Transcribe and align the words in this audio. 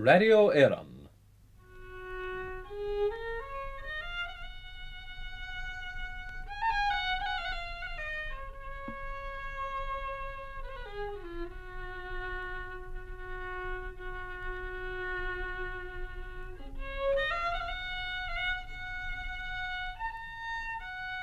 Radio 0.00 0.50
Éireann. 0.50 0.86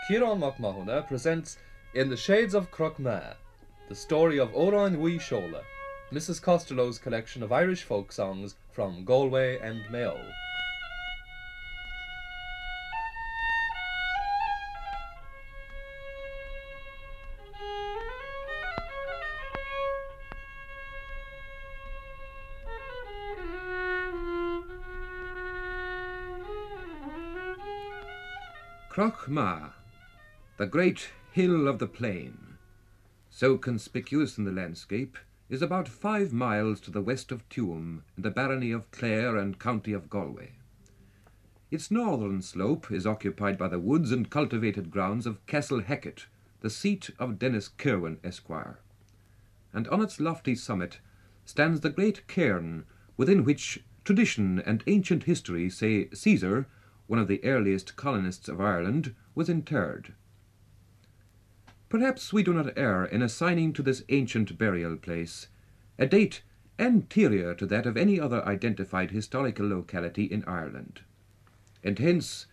Kieran 0.05 0.41
McMahona 0.41 1.07
presents 1.07 1.57
In 1.93 2.09
the 2.09 2.17
Shades 2.17 2.53
of 2.53 2.69
Knockma, 2.71 3.35
the 3.87 3.95
story 3.95 4.37
of 4.37 4.51
Amhráin 4.51 4.97
Mhuighe 4.97 5.21
Seóla, 5.21 5.63
Mrs. 6.11 6.41
Costello's 6.41 6.99
collection 6.99 7.41
of 7.41 7.53
Irish 7.53 7.83
folk 7.83 8.11
songs 8.11 8.55
from 8.75 9.05
Galway 9.05 9.57
and 9.59 9.89
Mayo. 9.89 10.19
Knockma, 29.05 29.73
the 30.57 30.65
great 30.65 31.09
hill 31.31 31.67
of 31.67 31.79
the 31.79 31.87
plain, 31.87 32.57
so 33.29 33.57
conspicuous 33.57 34.37
in 34.37 34.45
the 34.45 34.51
landscape, 34.51 35.17
is 35.49 35.61
about 35.61 35.87
five 35.87 36.33
miles 36.33 36.79
to 36.81 36.91
the 36.91 37.01
west 37.01 37.31
of 37.31 37.47
Tuam 37.49 38.03
in 38.17 38.23
the 38.23 38.31
barony 38.31 38.71
of 38.71 38.89
Clare 38.91 39.37
and 39.37 39.59
county 39.59 39.93
of 39.93 40.09
Galway. 40.09 40.53
Its 41.69 41.91
northern 41.91 42.41
slope 42.41 42.91
is 42.91 43.05
occupied 43.05 43.57
by 43.57 43.67
the 43.67 43.79
woods 43.79 44.11
and 44.11 44.29
cultivated 44.29 44.89
grounds 44.89 45.25
of 45.25 45.45
Castle 45.45 45.81
Hackett, 45.81 46.25
the 46.61 46.69
seat 46.69 47.11
of 47.19 47.37
Dennis 47.37 47.67
Kirwan, 47.67 48.17
Esquire. 48.23 48.79
And 49.73 49.87
on 49.89 50.01
its 50.01 50.19
lofty 50.19 50.55
summit 50.55 50.99
stands 51.45 51.81
the 51.81 51.89
great 51.89 52.27
cairn 52.27 52.85
within 53.17 53.43
which 53.43 53.83
tradition 54.03 54.59
and 54.59 54.83
ancient 54.87 55.23
history 55.23 55.69
say 55.69 56.09
Caesar, 56.09 56.67
one 57.07 57.19
of 57.19 57.27
the 57.27 57.43
earliest 57.43 57.95
colonists 57.95 58.47
of 58.47 58.61
Ireland, 58.61 59.13
was 59.35 59.49
interred. 59.49 60.13
Perhaps 61.95 62.33
we 62.33 62.43
do 62.43 62.53
not 62.53 62.77
err 62.77 63.05
in 63.05 63.21
assigning 63.21 63.71
to 63.71 63.81
this 63.81 64.03
ancient 64.09 64.57
burial 64.57 64.97
place 64.97 65.47
a 65.97 66.05
date 66.05 66.43
anterior 66.77 67.55
to 67.55 67.65
that 67.67 67.85
of 67.85 67.95
any 67.95 68.19
other 68.19 68.45
identified 68.45 69.11
historical 69.11 69.65
locality 69.65 70.25
in 70.25 70.43
Ireland. 70.43 71.03
And 71.85 71.97
hence, 71.97 72.47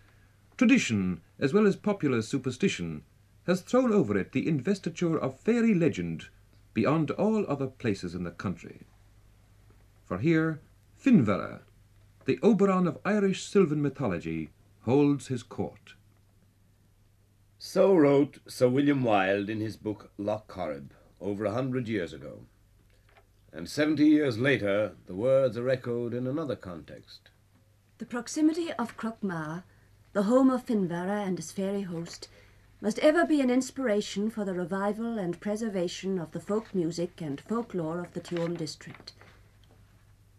tradition, 0.55 1.19
as 1.39 1.53
well 1.53 1.67
as 1.67 1.75
popular 1.75 2.21
superstition, 2.21 3.03
has 3.45 3.59
thrown 3.59 3.91
over 3.91 4.17
it 4.17 4.31
the 4.31 4.47
investiture 4.47 5.19
of 5.19 5.41
fairy 5.41 5.73
legend 5.73 6.29
beyond 6.73 7.11
all 7.11 7.45
other 7.45 7.67
places 7.67 8.15
in 8.15 8.23
the 8.23 8.31
country. 8.31 8.83
For 10.05 10.19
here, 10.19 10.61
Finverra, 10.97 11.63
the 12.23 12.39
Oberon 12.41 12.87
of 12.87 12.97
Irish 13.03 13.43
sylvan 13.43 13.81
mythology, 13.81 14.51
holds 14.83 15.27
his 15.27 15.43
court. 15.43 15.95
So 17.65 17.95
wrote 17.95 18.39
Sir 18.45 18.67
William 18.67 19.05
Wilde 19.05 19.49
in 19.49 19.61
his 19.61 19.77
book 19.77 20.11
Loch 20.17 20.49
Corrib 20.49 20.89
over 21.21 21.45
a 21.45 21.53
hundred 21.53 21.87
years 21.87 22.11
ago. 22.11 22.41
And 23.53 23.69
seventy 23.69 24.05
years 24.07 24.37
later, 24.37 24.97
the 25.05 25.15
words 25.15 25.57
are 25.57 25.69
echoed 25.69 26.13
in 26.13 26.27
another 26.27 26.57
context. 26.57 27.29
The 27.99 28.05
proximity 28.05 28.73
of 28.73 28.97
Knockma, 28.97 29.63
the 30.11 30.23
home 30.23 30.49
of 30.49 30.65
Finverra 30.65 31.25
and 31.25 31.37
his 31.37 31.53
fairy 31.53 31.83
host, 31.83 32.27
must 32.81 32.99
ever 32.99 33.25
be 33.25 33.39
an 33.39 33.49
inspiration 33.49 34.29
for 34.29 34.43
the 34.43 34.53
revival 34.53 35.17
and 35.17 35.39
preservation 35.39 36.19
of 36.19 36.31
the 36.31 36.41
folk 36.41 36.75
music 36.75 37.21
and 37.21 37.39
folklore 37.39 38.01
of 38.01 38.13
the 38.13 38.19
Tuam 38.19 38.57
district. 38.57 39.13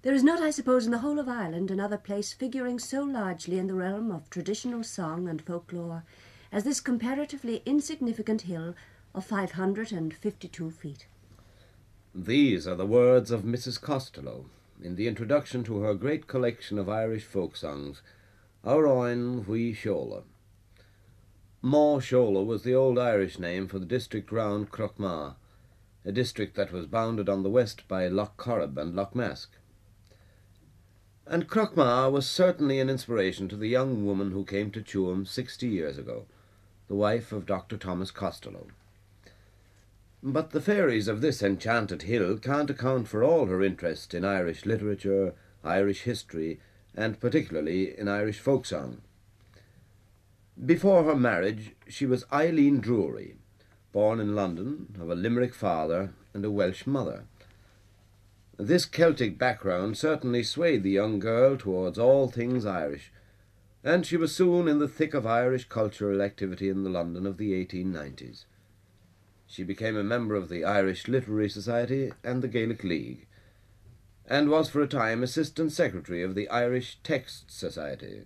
There 0.02 0.12
is 0.12 0.22
not, 0.22 0.42
I 0.42 0.50
suppose, 0.50 0.84
in 0.84 0.92
the 0.92 0.98
whole 0.98 1.18
of 1.18 1.30
Ireland 1.30 1.70
another 1.70 1.96
place 1.96 2.34
figuring 2.34 2.78
so 2.78 3.02
largely 3.02 3.58
in 3.58 3.66
the 3.66 3.72
realm 3.72 4.10
of 4.10 4.28
traditional 4.28 4.82
song 4.84 5.26
and 5.26 5.40
folklore 5.40 6.04
as 6.54 6.62
this 6.62 6.78
comparatively 6.78 7.62
insignificant 7.66 8.42
hill 8.42 8.76
of 9.12 9.26
552 9.26 10.70
feet. 10.70 11.08
These 12.14 12.68
are 12.68 12.76
the 12.76 12.86
words 12.86 13.32
of 13.32 13.42
Mrs. 13.42 13.80
Costello 13.80 14.44
in 14.80 14.94
the 14.94 15.08
introduction 15.08 15.64
to 15.64 15.80
her 15.80 15.94
great 15.94 16.28
collection 16.28 16.78
of 16.78 16.88
Irish 16.88 17.24
folk 17.24 17.56
songs, 17.56 18.02
Amhráin 18.64 19.44
Mhuighe 19.44 19.74
Seóla. 19.76 20.22
Magh 21.60 22.00
Seóla 22.00 22.46
was 22.46 22.62
the 22.62 22.74
old 22.74 23.00
Irish 23.00 23.36
name 23.40 23.66
for 23.66 23.80
the 23.80 23.86
district 23.86 24.30
round 24.30 24.70
Knockma, 24.70 25.34
a 26.04 26.12
district 26.12 26.54
that 26.54 26.70
was 26.70 26.86
bounded 26.86 27.28
on 27.28 27.42
the 27.42 27.50
west 27.50 27.88
by 27.88 28.06
Loch 28.06 28.36
Corrib 28.36 28.78
and 28.78 28.94
Loch 28.94 29.16
Mask. 29.16 29.50
And 31.26 31.48
Knockma 31.48 32.12
was 32.12 32.28
certainly 32.28 32.78
an 32.78 32.88
inspiration 32.88 33.48
to 33.48 33.56
the 33.56 33.68
young 33.68 34.06
woman 34.06 34.30
who 34.30 34.44
came 34.44 34.70
to 34.70 34.80
Tuam 34.80 35.26
sixty 35.26 35.66
years 35.66 35.98
ago, 35.98 36.26
the 36.88 36.94
wife 36.94 37.32
of 37.32 37.46
Dr. 37.46 37.76
Thomas 37.76 38.10
Costello. 38.10 38.66
But 40.22 40.50
the 40.50 40.60
fairies 40.60 41.08
of 41.08 41.20
this 41.20 41.42
enchanted 41.42 42.02
hill 42.02 42.38
can't 42.38 42.70
account 42.70 43.08
for 43.08 43.22
all 43.22 43.46
her 43.46 43.62
interest 43.62 44.14
in 44.14 44.24
Irish 44.24 44.64
literature, 44.64 45.34
Irish 45.62 46.02
history, 46.02 46.60
and 46.94 47.20
particularly 47.20 47.96
in 47.98 48.08
Irish 48.08 48.38
folk 48.38 48.64
song. 48.64 49.02
Before 50.64 51.04
her 51.04 51.16
marriage, 51.16 51.72
she 51.88 52.06
was 52.06 52.24
Eileen 52.32 52.80
Drury, 52.80 53.36
born 53.92 54.20
in 54.20 54.34
London, 54.34 54.94
of 55.00 55.10
a 55.10 55.14
Limerick 55.14 55.52
father 55.52 56.12
and 56.32 56.44
a 56.44 56.50
Welsh 56.50 56.86
mother. 56.86 57.24
This 58.56 58.86
Celtic 58.86 59.36
background 59.36 59.98
certainly 59.98 60.44
swayed 60.44 60.84
the 60.84 60.90
young 60.90 61.18
girl 61.18 61.56
towards 61.56 61.98
all 61.98 62.28
things 62.28 62.64
Irish, 62.64 63.10
and 63.84 64.06
she 64.06 64.16
was 64.16 64.34
soon 64.34 64.66
in 64.66 64.78
the 64.78 64.88
thick 64.88 65.12
of 65.12 65.26
Irish 65.26 65.68
cultural 65.68 66.22
activity 66.22 66.70
in 66.70 66.84
the 66.84 66.90
London 66.90 67.26
of 67.26 67.36
the 67.36 67.52
1890s. 67.52 68.46
She 69.46 69.62
became 69.62 69.94
a 69.94 70.02
member 70.02 70.34
of 70.34 70.48
the 70.48 70.64
Irish 70.64 71.06
Literary 71.06 71.50
Society 71.50 72.10
and 72.24 72.40
the 72.40 72.48
Gaelic 72.48 72.82
League, 72.82 73.26
and 74.26 74.48
was 74.48 74.70
for 74.70 74.80
a 74.80 74.88
time 74.88 75.22
assistant 75.22 75.70
secretary 75.70 76.22
of 76.22 76.34
the 76.34 76.48
Irish 76.48 76.98
Text 77.02 77.50
Society. 77.50 78.22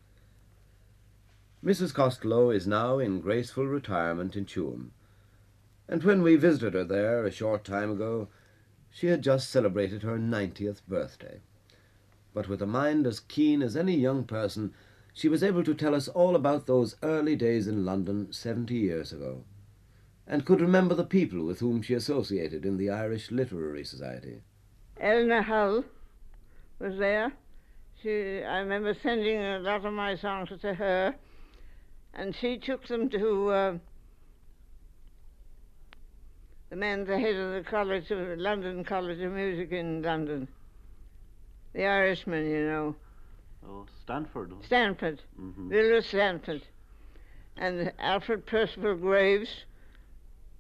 Mrs. 1.63 1.93
Costello 1.93 2.51
is 2.51 2.69
now 2.69 3.01
in 3.01 3.21
graceful 3.21 3.67
retirement 3.67 4.37
in 4.37 4.45
Tuam, 4.45 4.93
and 5.89 6.05
when 6.05 6.23
we 6.23 6.37
visited 6.37 6.75
her 6.75 6.85
there 6.85 7.25
a 7.25 7.33
short 7.33 7.65
time 7.65 7.91
ago, 7.91 8.29
she 8.91 9.09
had 9.09 9.23
just 9.23 9.51
celebrated 9.51 10.05
her 10.05 10.19
ninetieth 10.19 10.87
birthday. 10.87 11.41
But 12.33 12.49
with 12.49 12.63
a 12.63 12.67
mind 12.67 13.09
as 13.09 13.19
keen 13.19 13.61
as 13.61 13.77
any 13.77 13.97
young 13.97 14.23
person, 14.23 14.73
she 15.19 15.29
was 15.29 15.43
able 15.43 15.65
to 15.65 15.75
tell 15.75 15.97
us 15.97 16.07
all 16.07 16.37
about 16.37 16.67
those 16.67 16.95
early 17.03 17.35
days 17.35 17.67
in 17.67 17.85
London 17.85 18.33
seventy 18.33 18.77
years 18.77 19.13
ago, 19.13 19.43
and 20.29 20.47
could 20.47 20.61
remember 20.61 20.95
the 20.95 21.05
people 21.05 21.45
with 21.45 21.59
whom 21.59 21.83
she 21.83 21.95
associated 21.95 22.65
in 22.65 22.77
the 22.77 22.89
Irish 22.89 23.33
Literary 23.33 23.83
Society. 23.85 24.43
Eleanor 25.01 25.43
Hull 25.43 25.85
was 26.79 26.97
there. 26.99 27.33
She, 28.01 28.45
I 28.45 28.59
remember 28.59 28.95
sending 29.03 29.43
a 29.43 29.59
lot 29.59 29.85
of 29.85 29.93
my 29.93 30.15
songs 30.15 30.51
to 30.61 30.75
her, 30.75 31.17
and 32.15 32.33
she 32.37 32.57
took 32.57 32.87
them 32.87 33.09
to 33.09 33.51
uh, 33.51 33.79
the 36.71 36.77
man, 36.77 37.05
the 37.07 37.19
head 37.19 37.35
of 37.35 37.55
the 37.55 37.69
College 37.69 38.09
of 38.13 38.39
London 38.39 38.85
College 38.85 39.21
of 39.21 39.33
Music 39.33 39.73
in 39.73 40.01
London, 40.01 40.47
the 41.73 41.87
Irishman, 41.87 42.49
you 42.49 42.65
know, 42.67 42.95
Oh, 43.67 43.87
Stanford. 44.03 44.53
Stanford, 44.65 45.23
Mhm. 45.39 45.69
Villiers 45.69 46.07
Stanford, 46.07 46.63
and 47.57 47.93
Alfred 47.99 48.47
Percival 48.47 48.95
Graves 48.97 49.65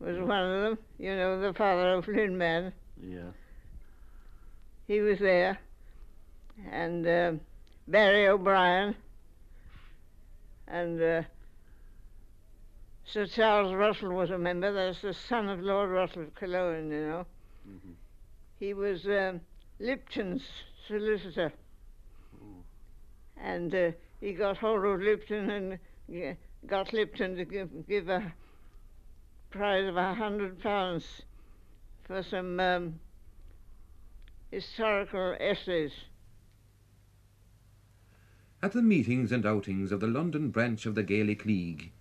was 0.00 0.18
one 0.18 0.44
of 0.44 0.62
them. 0.62 0.78
You 0.98 1.16
know, 1.16 1.40
the 1.40 1.52
father 1.54 1.94
of 1.94 2.06
Lindman. 2.08 2.72
Yes. 3.02 3.34
He 4.86 5.00
was 5.00 5.18
there, 5.18 5.58
and 6.70 7.06
uh, 7.06 7.32
Barry 7.86 8.26
O'Brien, 8.28 8.94
and 10.66 11.00
uh, 11.02 11.22
Sir 13.04 13.26
Charles 13.26 13.74
Russell 13.74 14.10
was 14.10 14.30
a 14.30 14.38
member. 14.38 14.72
That's 14.72 15.00
the 15.02 15.14
son 15.14 15.48
of 15.48 15.60
Lord 15.60 15.90
Russell 15.90 16.22
of 16.22 16.34
Killowen, 16.34 16.90
you 16.90 17.06
know. 17.06 17.26
Mhm. 17.68 17.94
He 18.58 18.74
was 18.74 19.06
um, 19.06 19.40
Lipton's 19.78 20.42
solicitor. 20.86 21.52
And 23.43 23.75
uh, 23.75 23.90
he 24.20 24.32
got 24.32 24.58
hold 24.58 24.85
of 24.85 25.00
Lipton 25.00 25.50
and 25.50 26.37
got 26.67 26.93
Lipton 26.93 27.37
to 27.37 27.44
give, 27.44 27.87
give 27.88 28.08
a 28.08 28.32
prize 29.50 29.88
of 29.88 29.96
a 29.96 30.14
hundred 30.14 30.61
pounds 30.61 31.23
for 32.05 32.23
some 32.23 32.58
um, 32.61 33.00
historical 34.50 35.37
essays. 35.38 35.93
At 38.61 38.73
the 38.73 38.82
meetings 38.82 39.31
and 39.31 39.46
outings 39.46 39.93
of 39.93 40.00
the 40.00 40.08
London 40.08 40.50
branch 40.50 40.84
of 40.84 40.94
the 40.96 41.05
Gaelic 41.05 41.44
League, 41.44 41.93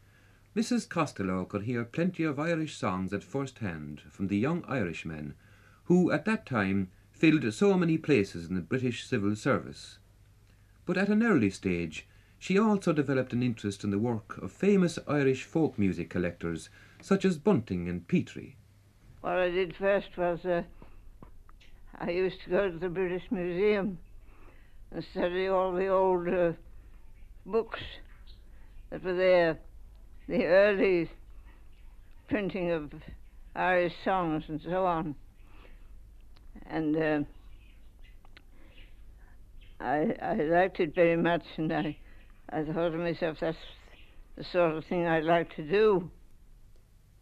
Mrs. 0.56 0.90
Costello 0.90 1.46
could 1.46 1.64
hear 1.64 1.86
plenty 1.86 2.24
of 2.24 2.40
Irish 2.40 2.76
songs 2.76 3.14
at 3.14 3.24
first 3.24 3.60
hand 3.60 4.02
from 4.10 4.28
the 4.28 4.38
young 4.38 4.66
Irishmen 4.66 5.36
who 5.84 6.12
at 6.12 6.26
that 6.26 6.46
time 6.46 6.90
filled 7.12 7.54
so 7.54 7.78
many 7.78 7.98
places 7.98 8.50
in 8.50 8.56
the 8.56 8.62
British 8.62 9.06
civil 9.06 9.36
service. 9.36 10.00
But 10.88 10.98
at 10.98 11.10
an 11.10 11.22
early 11.22 11.50
stage, 11.50 12.08
she 12.40 12.58
also 12.58 12.94
developed 12.94 13.34
an 13.34 13.44
interest 13.44 13.84
in 13.84 13.92
the 13.92 14.00
work 14.00 14.38
of 14.38 14.54
famous 14.54 14.98
Irish 15.06 15.44
folk 15.44 15.78
music 15.78 16.10
collectors 16.10 16.70
such 17.02 17.26
as 17.26 17.38
Bunting 17.38 17.90
and 17.90 18.08
Petrie. 18.08 18.56
What 19.20 19.34
I 19.34 19.50
did 19.50 19.76
first 19.76 20.18
was 20.18 20.46
uh, 20.46 20.64
I 22.00 22.12
used 22.12 22.42
to 22.46 22.50
go 22.50 22.72
to 22.72 22.78
the 22.78 22.88
British 22.88 23.24
Museum 23.30 23.98
and 24.92 25.04
study 25.04 25.48
all 25.48 25.74
the 25.74 25.88
old 25.88 26.30
uh, 26.30 26.54
books 27.46 27.82
that 28.90 29.04
were 29.04 29.14
there, 29.14 29.60
the 30.30 30.46
early 30.46 31.10
printing 32.30 32.72
of 32.72 32.94
Irish 33.58 33.94
songs 34.06 34.46
and 34.48 34.62
so 34.62 34.86
on. 34.86 35.16
And 36.70 36.96
uh, 36.96 37.24
I, 39.80 40.16
I 40.22 40.34
liked 40.36 40.80
it 40.80 40.96
very 40.96 41.16
much, 41.16 41.44
and 41.58 41.72
I, 41.72 41.98
I 42.50 42.64
thought 42.64 42.90
to 42.90 42.98
myself, 42.98 43.40
that's 43.40 43.58
the 44.36 44.44
sort 44.44 44.76
of 44.76 44.86
thing 44.86 45.06
I'd 45.06 45.24
like 45.24 45.56
to 45.56 45.64
do. 45.64 46.12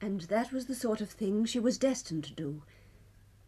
And 0.02 0.22
that 0.22 0.52
was 0.52 0.66
the 0.66 0.76
sort 0.76 1.02
of 1.02 1.10
thing 1.10 1.46
she 1.46 1.60
was 1.60 1.78
destined 1.78 2.24
to 2.26 2.34
do. 2.34 2.64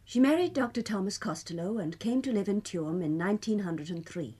She 0.04 0.20
married 0.20 0.54
Dr. 0.54 0.82
Thomas 0.82 1.18
Costello 1.18 1.78
and 1.78 1.98
came 1.98 2.22
to 2.22 2.32
live 2.32 2.48
in 2.48 2.62
Tuam 2.62 3.02
in 3.02 3.18
1903. 3.18 4.36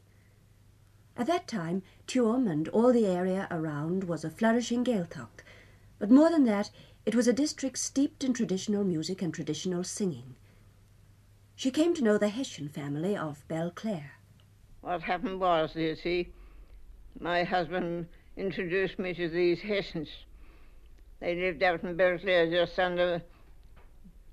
At 1.16 1.26
that 1.26 1.48
time, 1.48 1.82
Tuam 2.06 2.50
and 2.50 2.68
all 2.68 2.92
the 2.92 3.06
area 3.06 3.48
around 3.50 4.04
was 4.04 4.24
a 4.24 4.30
flourishing 4.30 4.84
Gaeltacht, 4.84 5.42
but 5.98 6.10
more 6.10 6.30
than 6.30 6.44
that, 6.44 6.70
it 7.04 7.14
was 7.14 7.26
a 7.26 7.32
district 7.32 7.78
steeped 7.78 8.22
in 8.22 8.32
traditional 8.32 8.84
music 8.84 9.20
and 9.20 9.32
traditional 9.34 9.82
singing. 9.82 10.36
She 11.56 11.70
came 11.70 11.92
to 11.94 12.04
know 12.04 12.18
the 12.18 12.28
Hession 12.28 12.68
family 12.68 13.16
of 13.16 13.46
Belclare. 13.48 14.17
What 14.88 15.02
happened 15.02 15.38
was, 15.38 15.76
you 15.76 15.96
see, 15.96 16.30
my 17.20 17.44
husband 17.44 18.06
introduced 18.38 18.98
me 18.98 19.12
to 19.12 19.28
these 19.28 19.60
Hessions. 19.60 20.08
They 21.20 21.34
lived 21.34 21.62
out 21.62 21.84
in 21.84 21.94
Belclare, 21.94 22.50
just 22.50 22.78
under, 22.78 23.20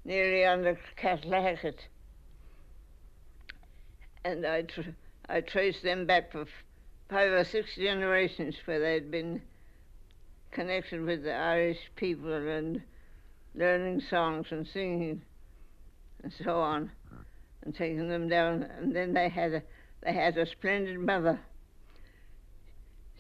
nearly 0.06 0.46
under 0.46 0.80
Castle 0.96 1.34
Hackett. 1.34 1.82
And 4.24 4.48
I, 4.48 4.62
tr- 4.62 4.96
I 5.28 5.42
traced 5.42 5.84
them 5.84 6.06
back 6.06 6.32
for 6.32 6.46
five 7.10 7.34
or 7.34 7.44
six 7.44 7.76
generations 7.76 8.56
where 8.64 8.80
they'd 8.80 9.12
been 9.12 9.42
connected 10.52 11.02
with 11.02 11.26
the 11.26 11.36
Irish 11.36 11.80
people 11.98 12.32
and 12.32 12.82
learning 13.56 14.00
songs 14.10 14.48
and 14.52 14.66
singing 14.66 15.22
and 16.24 16.32
so 16.46 16.62
on 16.62 16.92
and 17.64 17.76
taking 17.76 18.08
them 18.08 18.30
down. 18.30 18.64
And 18.64 18.96
then 18.96 19.14
they 19.14 19.28
had 19.28 19.54
a, 19.56 19.62
they 20.06 20.14
had 20.14 20.38
a 20.38 20.46
splendid 20.46 21.00
mother. 21.00 21.40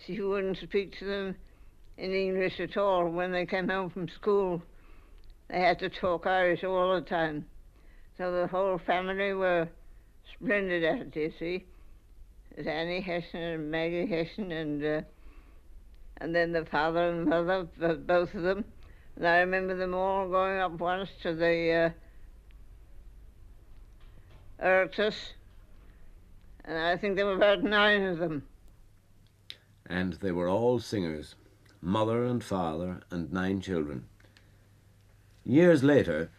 She 0.05 0.21
wouldn't 0.21 0.57
speak 0.57 0.97
to 0.99 1.05
them 1.05 1.35
in 1.97 2.13
English 2.13 2.59
at 2.59 2.77
all 2.77 3.09
when 3.09 3.31
they 3.31 3.47
came 3.47 3.67
home 3.67 3.89
from 3.89 4.07
school. 4.07 4.61
They 5.49 5.59
had 5.59 5.79
to 5.79 5.89
talk 5.89 6.27
Irish 6.27 6.63
all 6.63 6.93
the 6.93 7.01
time. 7.01 7.45
So 8.17 8.31
the 8.31 8.47
whole 8.47 8.77
family 8.77 9.33
were 9.33 9.67
splendid 10.35 10.83
at 10.83 10.99
it, 10.99 11.15
you 11.15 11.33
see. 11.39 11.65
There's 12.53 12.67
Annie 12.67 13.01
Hession 13.01 13.41
and 13.41 13.71
Maggie 13.71 14.05
Hession 14.05 14.51
and 14.51 14.85
uh, 14.85 15.01
and 16.17 16.33
then 16.33 16.53
the 16.53 16.65
father 16.65 17.09
and 17.09 17.25
mother, 17.25 17.67
both 17.97 18.33
of 18.33 18.43
them. 18.43 18.63
And 19.17 19.27
I 19.27 19.39
remember 19.39 19.75
them 19.75 19.93
all 19.93 20.29
going 20.29 20.59
up 20.59 20.79
once 20.79 21.09
to 21.23 21.33
the 21.33 21.93
uh, 24.63 24.87
and 26.65 26.77
I 26.77 26.97
think 26.97 27.15
there 27.15 27.25
were 27.25 27.35
about 27.35 27.63
nine 27.63 28.03
of 28.03 28.17
them. 28.17 28.43
And 29.85 30.13
they 30.13 30.31
were 30.31 30.49
all 30.49 30.79
singers, 30.79 31.35
mother 31.81 32.25
and 32.25 32.43
father, 32.43 33.01
and 33.11 33.31
nine 33.31 33.61
children. 33.61 34.05
Years 35.43 35.83
later, 35.83 36.31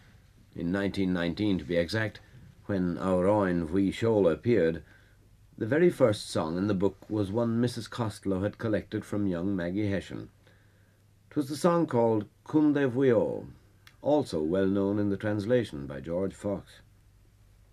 in 0.56 0.73
1919 0.73 1.58
to 1.58 1.64
be 1.64 1.76
exact, 1.76 2.20
when 2.64 2.96
Amhráin 2.96 3.69
Mhuighe 3.69 3.94
Seóla 3.94 4.32
appeared, 4.32 4.82
the 5.56 5.67
very 5.67 5.90
first 5.90 6.29
song 6.29 6.58
in 6.58 6.67
the 6.67 6.75
book 6.75 7.08
was 7.08 7.31
one 7.31 7.62
Mrs. 7.62 7.88
Costello 7.88 8.43
had 8.43 8.58
collected 8.58 9.05
from 9.05 9.29
young 9.29 9.55
Maggie 9.55 9.88
Hession. 9.88 10.29
It 11.31 11.37
was 11.37 11.49
the 11.49 11.56
song 11.56 11.87
called 11.87 12.26
Kunde 12.44 12.90
Vuio, 12.90 13.46
also 14.02 14.43
well 14.43 14.67
known 14.67 14.99
in 14.99 15.08
the 15.08 15.17
translation 15.17 15.87
by 15.87 16.00
George 16.00 16.34
Fox. 16.34 16.81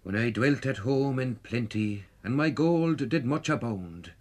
When 0.03 0.15
I 0.15 0.29
dwelt 0.29 0.65
at 0.65 0.77
home 0.79 1.17
in 1.17 1.35
plenty, 1.35 2.05
and 2.23 2.35
my 2.35 2.49
gold 2.49 3.09
did 3.09 3.25
much 3.25 3.49
abound, 3.49 4.13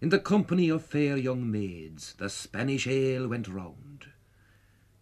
in 0.00 0.08
the 0.08 0.18
company 0.18 0.68
of 0.68 0.84
fair 0.84 1.16
young 1.16 1.50
maids, 1.50 2.14
the 2.14 2.28
Spanish 2.28 2.86
ale 2.86 3.28
went 3.28 3.48
round. 3.48 4.06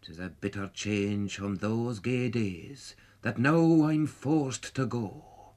'Tis 0.03 0.19
a 0.19 0.31
bitter 0.41 0.71
change 0.73 1.37
from 1.37 1.57
those 1.57 2.01
gay 2.01 2.29
days, 2.29 2.97
that 3.23 3.39
now 3.39 3.85
I'm 3.85 4.07
forced 4.07 4.75
to 4.75 4.87
go, 4.87 5.53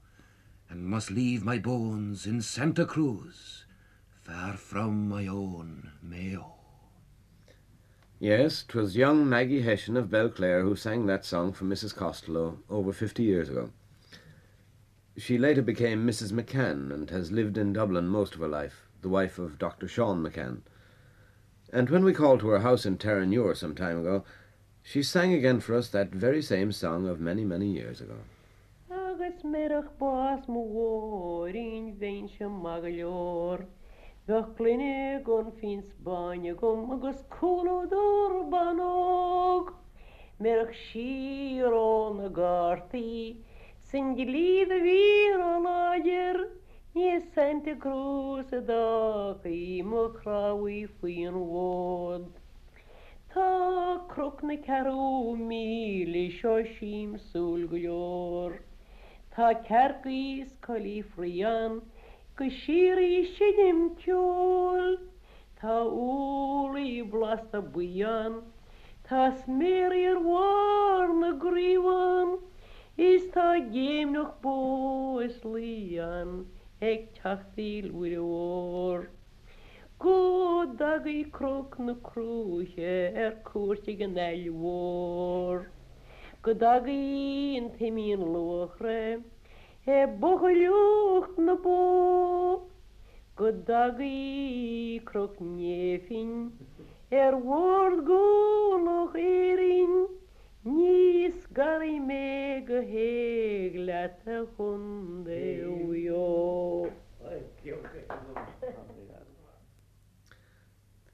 and 0.70 0.86
must 0.86 1.10
leave 1.10 1.44
my 1.44 1.58
bones 1.58 2.28
in 2.28 2.42
Santa 2.42 2.86
Cruz, 2.86 3.66
far 4.10 4.58
from 4.58 5.08
my 5.08 5.28
own 5.28 5.92
Mayo. 6.02 6.56
Yes, 8.20 8.64
'twas 8.64 8.96
young 8.96 9.28
Maggie 9.28 9.62
Hession 9.62 9.98
of 9.98 10.10
Belclare 10.10 10.62
who 10.62 10.76
sang 10.76 11.08
that 11.08 11.26
song 11.26 11.54
for 11.54 11.66
Mrs. 11.66 11.96
Costello 11.96 12.60
over 12.70 12.94
fifty 12.94 13.24
years 13.24 13.50
ago. 13.50 13.72
She 15.18 15.38
later 15.38 15.62
became 15.62 16.08
Mrs. 16.08 16.32
McCann 16.32 16.92
and 16.92 17.10
has 17.10 17.32
lived 17.32 17.58
in 17.58 17.74
Dublin 17.74 18.08
most 18.08 18.36
of 18.36 18.42
her 18.42 18.48
life, 18.48 18.88
the 19.02 19.10
wife 19.10 19.38
of 19.40 19.60
Dr. 19.60 19.88
Sean 19.88 20.24
McCann. 20.24 20.62
And 21.74 21.90
when 21.90 22.04
we 22.04 22.14
called 22.14 22.40
to 22.42 22.50
her 22.50 22.60
house 22.60 22.86
in 22.86 22.98
Terenure 22.98 23.56
some 23.56 23.76
time 23.76 24.00
ago, 24.00 24.24
she 24.82 25.04
sang 25.04 25.34
again 25.34 25.60
for 25.60 25.76
us 25.76 25.90
that 25.90 26.10
very 26.10 26.42
same 26.42 26.72
song 26.72 27.08
of 27.08 27.20
many, 27.20 27.46
many 27.46 27.68
years 27.72 28.02
ago. 28.02 28.18
agus 29.22 29.44
merach 29.44 29.90
bás 30.00 30.48
mórin 30.48 31.96
vein 32.00 32.28
se 32.28 32.46
magleor. 32.46 33.66
Bheith 34.28 34.56
glunne 34.58 35.24
gon 35.24 35.52
fin 35.60 35.84
Spáine 35.84 36.56
gom 36.56 36.92
agus 36.92 37.24
coolúdor 37.30 38.50
banog. 38.50 39.74
Merach 40.40 40.74
sírón 40.74 42.18
na 42.18 42.30
Сангелида 43.92 44.78
вира 44.78 45.60
лагер, 45.60 46.50
не 46.96 47.20
Санта 47.36 47.76
Круса 47.76 48.62
дах, 48.62 49.46
и 49.46 49.84
мокравый 49.84 50.88
фин 51.02 51.34
вод. 51.34 52.30
Та 53.34 54.02
крок 54.10 54.44
на 54.44 54.56
кару 54.56 55.36
мили 55.36 56.30
шошим 56.40 57.20
сульгуйор. 57.20 58.64
Та 59.36 59.56
каркис 59.56 60.50
калифриян, 60.62 61.82
кашири 62.36 63.26
щедем 63.36 63.98
тюль. 63.98 65.00
Та 65.60 65.84
улы 65.84 67.04
бласта 67.04 67.62
буян, 67.62 68.44
та 69.10 69.34
смир 69.44 69.92
и 69.92 70.08
рвар 70.14 71.10
на 71.14 71.34
гриван. 71.34 72.40
Is 73.02 73.24
tá 73.34 73.58
géim 73.74 74.12
noch 74.14 74.34
bó 74.44 75.20
is 75.26 75.38
lían 75.44 76.34
ag 76.90 77.08
teachtíl 77.16 77.88
uór. 78.02 79.08
Go 79.98 80.18
dagaí 80.82 81.24
croc 81.38 81.80
na 81.80 81.96
cruúthe 82.10 82.92
ar 83.24 83.34
cuairte 83.48 83.98
gan 84.04 84.14
eilhór. 84.28 85.66
Go 86.44 86.54
dagaí 86.54 87.58
an 87.58 87.72
taimíon 87.80 88.28
luchre, 88.36 89.24
he 89.90 90.00
bochalioocht 90.22 91.42
na 91.50 91.56
bó. 91.66 91.82
Go 93.36 93.52
dagaí 93.74 95.02
croc 95.10 95.42
néfin, 95.42 96.52
ar 97.26 97.42
bhór 97.50 98.02
go 98.14 98.26
noch 98.86 99.18
érin, 99.18 99.96
garí 100.64 102.00
mé 102.00 102.66
go 102.66 102.82
héag 102.82 103.76
le 103.86 103.94
a 103.94 104.46
chun 104.56 105.24
déo. 105.26 106.92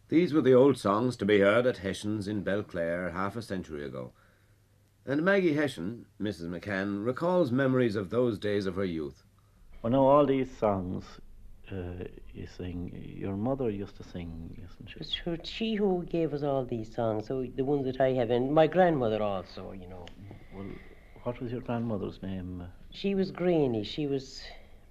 These 0.10 0.34
were 0.34 0.42
the 0.42 0.54
old 0.54 0.78
songs 0.78 1.18
to 1.18 1.26
be 1.26 1.40
heard 1.40 1.66
at 1.66 1.78
Hession's 1.78 2.28
in 2.28 2.44
Belclare 2.44 3.12
half 3.12 3.36
a 3.36 3.42
century 3.42 3.86
ago. 3.86 4.14
And 5.06 5.24
Maggie 5.24 5.54
Hession, 5.54 6.06
Mrs. 6.20 6.48
McCann, 6.50 7.06
recalls 7.06 7.52
memories 7.52 7.96
of 7.96 8.10
those 8.10 8.40
days 8.40 8.66
of 8.66 8.76
her 8.76 8.86
youth. 8.86 9.24
Well, 9.82 9.92
now 9.92 10.04
all 10.04 10.26
these 10.26 10.56
songs 10.58 11.06
uh, 11.72 12.06
you 12.34 12.48
sing. 12.48 12.92
Your 13.18 13.36
mother 13.36 13.70
used 13.70 13.96
to 13.98 14.04
sing, 14.04 14.58
isn't 14.66 14.90
she? 14.90 15.20
her, 15.26 15.38
she 15.44 15.76
who 15.76 16.04
gave 16.10 16.34
us 16.34 16.44
all 16.44 16.66
these 16.66 16.94
songs, 16.94 17.28
so 17.28 17.46
the 17.56 17.64
ones 17.66 17.86
that 17.86 18.00
I 18.02 18.14
have, 18.14 18.30
and 18.30 18.54
my 18.54 18.68
grandmother 18.68 19.22
also, 19.22 19.72
you 19.72 19.88
know. 19.88 20.06
Well, 20.56 20.66
what 21.24 21.40
was 21.42 21.52
your 21.52 21.62
grandmother's 21.62 22.22
name? 22.22 22.64
She 22.92 23.16
was 23.16 23.32
Greeny. 23.32 23.84
She 23.84 24.08
was 24.08 24.42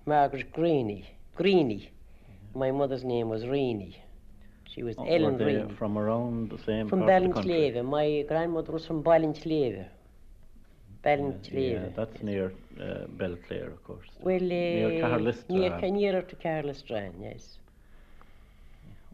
Margaret 0.07 0.53
Greeny. 0.53 1.07
Greeny. 1.35 1.91
My 2.55 2.71
mother's 2.71 3.05
name 3.05 3.29
was 3.29 3.45
Reeny. 3.47 3.97
She 4.69 4.83
was 4.83 4.97
Oh, 4.99 5.05
Ellen 5.05 5.39
Reeny. 5.39 5.73
from 5.77 5.97
around 5.99 6.51
the 6.51 6.59
same 6.59 6.89
From 6.89 7.01
part 7.01 7.13
of 7.23 7.23
the 7.23 7.35
country? 7.35 7.53
Ballincleve. 7.73 7.85
My 7.85 8.25
grandmother 8.29 8.73
was 8.73 8.87
from 8.87 9.03
Ballincleve. 9.03 9.87
Ballincleve. 11.07 11.83
Yeah, 11.83 11.89
that's 11.97 12.23
near 12.23 12.53
uh, 12.81 13.07
Belclare, 13.19 13.73
of 13.73 13.85
course. 13.85 14.11
well, 14.21 14.43
uh, 14.43 14.73
near 14.75 14.93
Carlisle 15.01 15.45
near, 15.49 15.81
nearer 15.91 16.23
to 16.23 16.37
Carlisle 16.37 17.15
yes. 17.21 17.59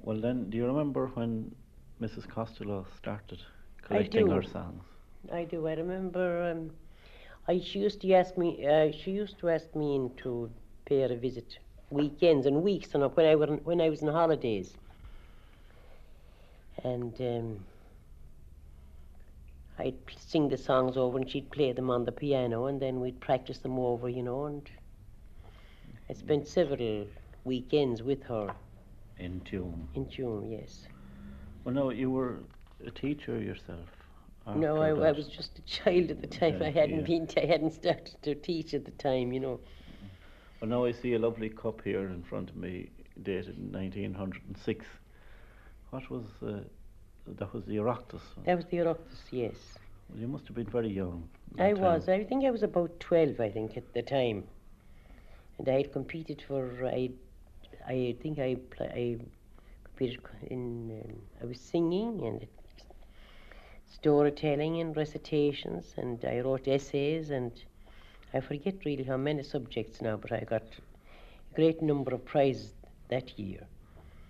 Well, 0.02 0.20
then, 0.20 0.50
do 0.50 0.56
you 0.58 0.66
remember 0.66 1.08
when 1.08 1.54
Mrs. 2.00 2.26
Costello 2.28 2.86
started 2.96 3.42
collecting 3.82 4.28
her 4.28 4.42
songs? 4.42 4.84
I 5.32 5.44
do. 5.44 5.66
I 5.68 5.74
remember. 5.74 6.50
Um, 6.50 6.70
I 7.48 7.60
she 7.60 7.80
used 7.80 8.00
to 8.02 8.12
ask 8.14 8.36
me. 8.38 8.66
Uh, 8.66 8.92
she 8.92 9.12
used 9.12 9.38
to 9.40 9.48
ask 9.50 9.74
me 9.74 9.96
in 9.96 10.10
to 10.16 10.50
pay 10.86 11.00
her 11.02 11.12
a 11.12 11.16
visit, 11.16 11.58
weekends 11.90 12.46
and 12.46 12.62
weeks, 12.62 12.94
and 12.94 13.04
when 13.16 13.26
I 13.26 13.36
were 13.36 13.56
when 13.70 13.80
I 13.80 13.88
was 13.90 14.02
on 14.02 14.12
holidays. 14.12 14.76
And 16.84 17.20
um, 17.20 17.64
I'd 19.82 19.98
sing 20.16 20.48
the 20.48 20.56
songs 20.56 20.96
over, 20.96 21.18
and 21.18 21.28
she'd 21.30 21.50
play 21.50 21.72
them 21.72 21.90
on 21.90 22.04
the 22.04 22.12
piano, 22.12 22.66
and 22.66 22.80
then 22.80 23.00
we'd 23.00 23.20
practice 23.20 23.58
them 23.58 23.78
over, 23.78 24.08
you 24.08 24.22
know. 24.22 24.46
And 24.46 24.70
I 26.08 26.14
spent 26.14 26.46
several 26.48 27.06
weekends 27.44 28.02
with 28.02 28.22
her 28.24 28.54
In 29.18 29.40
tune. 29.40 29.88
in 29.94 30.06
tune, 30.06 30.50
Yes. 30.50 30.86
Well, 31.64 31.74
no, 31.74 31.90
you 31.90 32.10
were 32.10 32.40
a 32.86 32.90
teacher 32.90 33.38
yourself. 33.40 33.88
No, 34.56 34.82
I, 34.82 34.88
I 34.90 35.12
was 35.12 35.28
just 35.28 35.58
a 35.58 35.62
child 35.62 36.10
at 36.10 36.20
the 36.20 36.26
time. 36.26 36.60
Yeah, 36.60 36.68
I 36.68 36.70
hadn't 36.70 37.00
yeah. 37.00 37.06
been. 37.06 37.28
I 37.36 37.46
hadn't 37.46 37.72
started 37.72 38.16
to 38.22 38.34
teach 38.34 38.74
at 38.74 38.84
the 38.84 38.90
time, 38.92 39.32
you 39.32 39.40
know. 39.40 39.60
Well, 40.60 40.68
now 40.70 40.84
I 40.84 40.92
see 40.92 41.14
a 41.14 41.18
lovely 41.18 41.48
cup 41.50 41.82
here 41.82 42.08
in 42.08 42.22
front 42.22 42.50
of 42.50 42.56
me, 42.56 42.90
dated 43.22 43.56
1906. 43.72 44.84
What 45.90 46.10
was 46.10 46.24
uh, 46.42 46.60
that? 47.26 47.52
Was 47.52 47.64
the 47.64 47.76
Oireachtas? 47.76 48.20
That 48.44 48.56
was 48.56 48.64
the 48.66 48.78
Oireachtas, 48.78 49.22
yes. 49.30 49.54
Well, 50.08 50.20
you 50.20 50.28
must 50.28 50.46
have 50.46 50.56
been 50.56 50.66
very 50.66 50.90
young. 50.90 51.28
I 51.58 51.72
time. 51.72 51.80
was. 51.80 52.08
I 52.08 52.24
think 52.24 52.44
I 52.44 52.50
was 52.50 52.62
about 52.62 52.98
12, 53.00 53.40
I 53.40 53.50
think, 53.50 53.76
at 53.76 53.92
the 53.94 54.02
time. 54.02 54.44
And 55.58 55.68
I 55.68 55.72
had 55.78 55.92
competed 55.92 56.42
for, 56.46 56.86
I, 56.86 57.10
I 57.86 58.16
think 58.22 58.38
I, 58.38 58.56
I 58.80 59.18
competed 59.84 60.20
in, 60.50 61.02
um, 61.04 61.16
I 61.42 61.46
was 61.46 61.60
singing 61.60 62.26
and 62.26 62.46
storytelling 63.86 64.80
and 64.80 64.96
recitations, 64.96 65.94
and 65.96 66.24
I 66.24 66.40
wrote 66.40 66.66
essays, 66.66 67.30
and 67.30 67.52
I 68.34 68.40
forget 68.40 68.74
really 68.84 69.04
how 69.04 69.16
many 69.16 69.42
subjects 69.42 70.00
now, 70.00 70.16
but 70.16 70.32
I 70.32 70.40
got 70.40 70.62
a 70.62 71.54
great 71.54 71.82
number 71.82 72.14
of 72.14 72.24
prizes 72.24 72.72
that 73.08 73.38
year. 73.38 73.66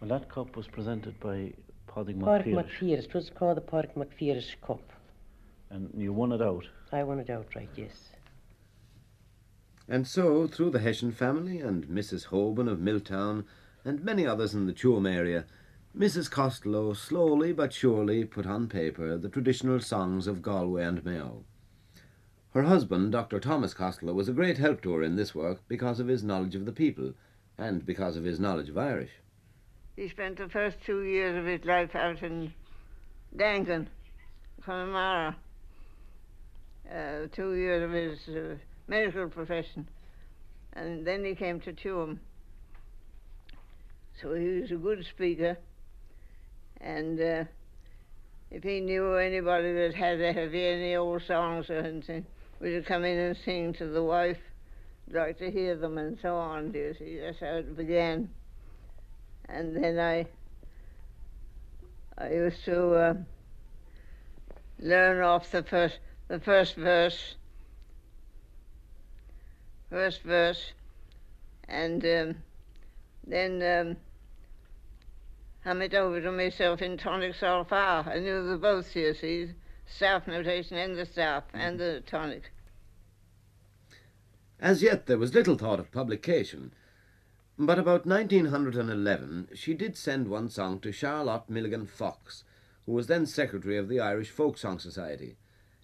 Well, 0.01 0.11
that 0.11 0.29
cup 0.29 0.57
was 0.57 0.67
presented 0.67 1.19
by 1.21 1.53
Paddy 1.95 2.15
Pádraig 2.15 2.55
McPhee, 2.55 2.99
it 2.99 3.13
was 3.13 3.31
called 3.31 3.59
the 3.59 3.61
Park 3.61 3.95
McPheris 3.95 4.55
Cup. 4.67 4.81
and 5.71 5.91
you 5.97 6.13
won 6.13 6.33
it 6.33 6.41
out. 6.43 6.67
I 6.91 7.03
won 7.03 7.19
it 7.19 7.31
outright, 7.31 7.71
yes. 7.77 8.11
And 9.89 10.07
so, 10.07 10.47
through 10.47 10.71
the 10.71 10.79
Hession 10.79 11.13
family 11.13 11.61
and 11.61 11.87
Mrs. 11.87 12.29
Hoban 12.29 12.71
of 12.71 12.81
Milltown 12.81 13.45
and 13.85 14.05
many 14.05 14.27
others 14.27 14.55
in 14.55 14.67
the 14.67 14.73
Tuam 14.73 15.07
area, 15.07 15.45
Mrs. 15.97 16.31
Costello 16.31 16.95
slowly 16.95 17.53
but 17.53 17.73
surely 17.73 18.25
put 18.25 18.47
on 18.47 18.69
paper 18.69 19.19
the 19.19 19.29
traditional 19.29 19.81
songs 19.81 20.27
of 20.27 20.41
Galway 20.41 20.85
and 20.85 21.05
Mayo. 21.05 21.45
Her 22.55 22.63
husband, 22.63 23.13
Dr. 23.13 23.41
Thomas 23.41 23.75
Costello, 23.75 24.15
was 24.15 24.29
a 24.29 24.33
great 24.35 24.59
help 24.59 24.83
to 24.83 24.93
her 24.93 25.03
in 25.03 25.17
this 25.17 25.35
work 25.35 25.61
because 25.69 26.01
of 26.01 26.07
his 26.09 26.23
knowledge 26.23 26.55
of 26.55 26.65
the 26.65 26.73
people 26.73 27.13
and 27.59 27.85
because 27.85 28.17
of 28.17 28.25
his 28.25 28.41
knowledge 28.41 28.69
of 28.69 28.79
Irish. 28.79 29.13
He 29.97 30.09
spent 30.09 30.39
the 30.39 30.49
first 30.49 30.79
two 30.87 31.03
years 31.03 31.37
of 31.37 31.45
his 31.45 31.65
life 31.67 31.95
out 31.95 32.23
in 32.23 32.53
Dangan, 33.37 33.89
Connemara. 34.65 35.37
Uh, 36.91 37.27
two 37.35 37.55
years 37.55 37.83
of 37.83 37.91
his 37.91 38.37
uh, 38.37 38.57
medical 38.89 39.29
profession. 39.29 39.87
And 40.73 41.07
then 41.07 41.25
he 41.25 41.35
came 41.35 41.61
to 41.61 41.73
Tuam. 41.73 42.19
So 44.21 44.35
he 44.35 44.61
was 44.61 44.71
a 44.71 44.77
good 44.77 45.05
speaker. 45.05 45.59
And 46.81 47.21
uh, 47.21 47.45
if 48.51 48.63
he 48.63 48.81
knew 48.81 49.15
anybody 49.15 49.73
that 49.75 49.95
had 49.95 50.21
have 50.21 50.55
any 50.55 50.97
old 50.97 51.23
songs 51.27 51.69
or 51.69 51.79
anything, 51.79 52.25
would 52.61 52.87
come 52.87 53.05
in 53.05 53.19
and 53.19 53.37
sing 53.45 53.75
to 53.75 53.89
the 53.89 54.03
wife, 54.03 54.39
like 55.11 55.39
to 55.39 55.51
hear 55.51 55.77
them 55.77 55.99
and 55.99 56.19
so 56.23 56.37
on. 56.37 56.73
Do 56.73 56.79
you 56.79 56.95
see? 56.99 57.19
That's 57.21 57.41
how 57.41 57.57
it 57.57 57.77
began 57.77 58.31
and 59.53 59.77
then 59.77 59.99
I 59.99 60.27
I 62.19 62.31
used 62.31 62.65
to 62.65 62.95
uh, 62.95 63.15
learn 64.79 65.23
off 65.23 65.51
the 65.51 65.63
first 65.63 65.99
the 66.29 66.41
first 66.41 66.77
verse, 66.77 67.35
first 69.91 70.23
verse, 70.23 70.73
and 71.69 72.05
um, 72.05 72.37
then 73.27 73.63
um, 73.63 73.97
hum 75.65 75.83
it 75.83 75.95
over 75.95 76.21
to 76.21 76.33
myself 76.33 76.81
in 76.81 76.97
tonic 76.97 77.35
sol 77.35 77.65
fa. 77.65 78.05
I 78.07 78.19
knew 78.19 78.49
the 78.49 78.57
both, 78.57 78.95
you 78.97 79.15
see, 79.15 79.51
staff 79.87 80.27
notation 80.27 80.77
and 80.77 80.97
the 80.97 81.07
staff 81.07 81.45
and 81.53 81.79
the 81.79 82.03
tonic. 82.07 82.51
As 84.59 84.83
yet 84.83 85.07
there 85.07 85.19
was 85.19 85.35
little 85.35 85.59
thought 85.59 85.81
of 85.81 85.91
publication, 85.91 86.73
but 87.67 87.79
about 87.79 88.05
1911 88.05 89.49
she 89.55 89.73
did 89.73 89.97
send 89.97 90.27
one 90.27 90.49
song 90.49 90.81
to 90.81 90.91
Charlotte 90.91 91.49
Milligan 91.49 91.87
Fox, 91.87 92.43
who 92.87 92.93
was 92.93 93.07
then 93.07 93.25
secretary 93.25 93.79
of 93.79 93.89
the 93.89 94.01
Irish 94.01 94.31
Folk 94.31 94.59
Song 94.59 94.81
Society, 94.81 95.37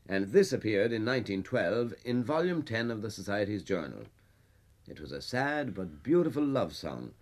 and 0.08 0.32
this 0.32 0.52
appeared 0.52 0.92
in 0.92 1.04
1912 1.04 1.94
in 2.04 2.24
volume 2.24 2.64
10 2.64 2.90
of 2.90 3.00
the 3.00 3.12
Society's 3.12 3.62
journal. 3.62 4.06
It 4.88 5.00
was 5.00 5.12
a 5.12 5.22
sad 5.22 5.72
but 5.72 6.02
beautiful 6.02 6.44
love 6.44 6.74
song, 6.74 7.12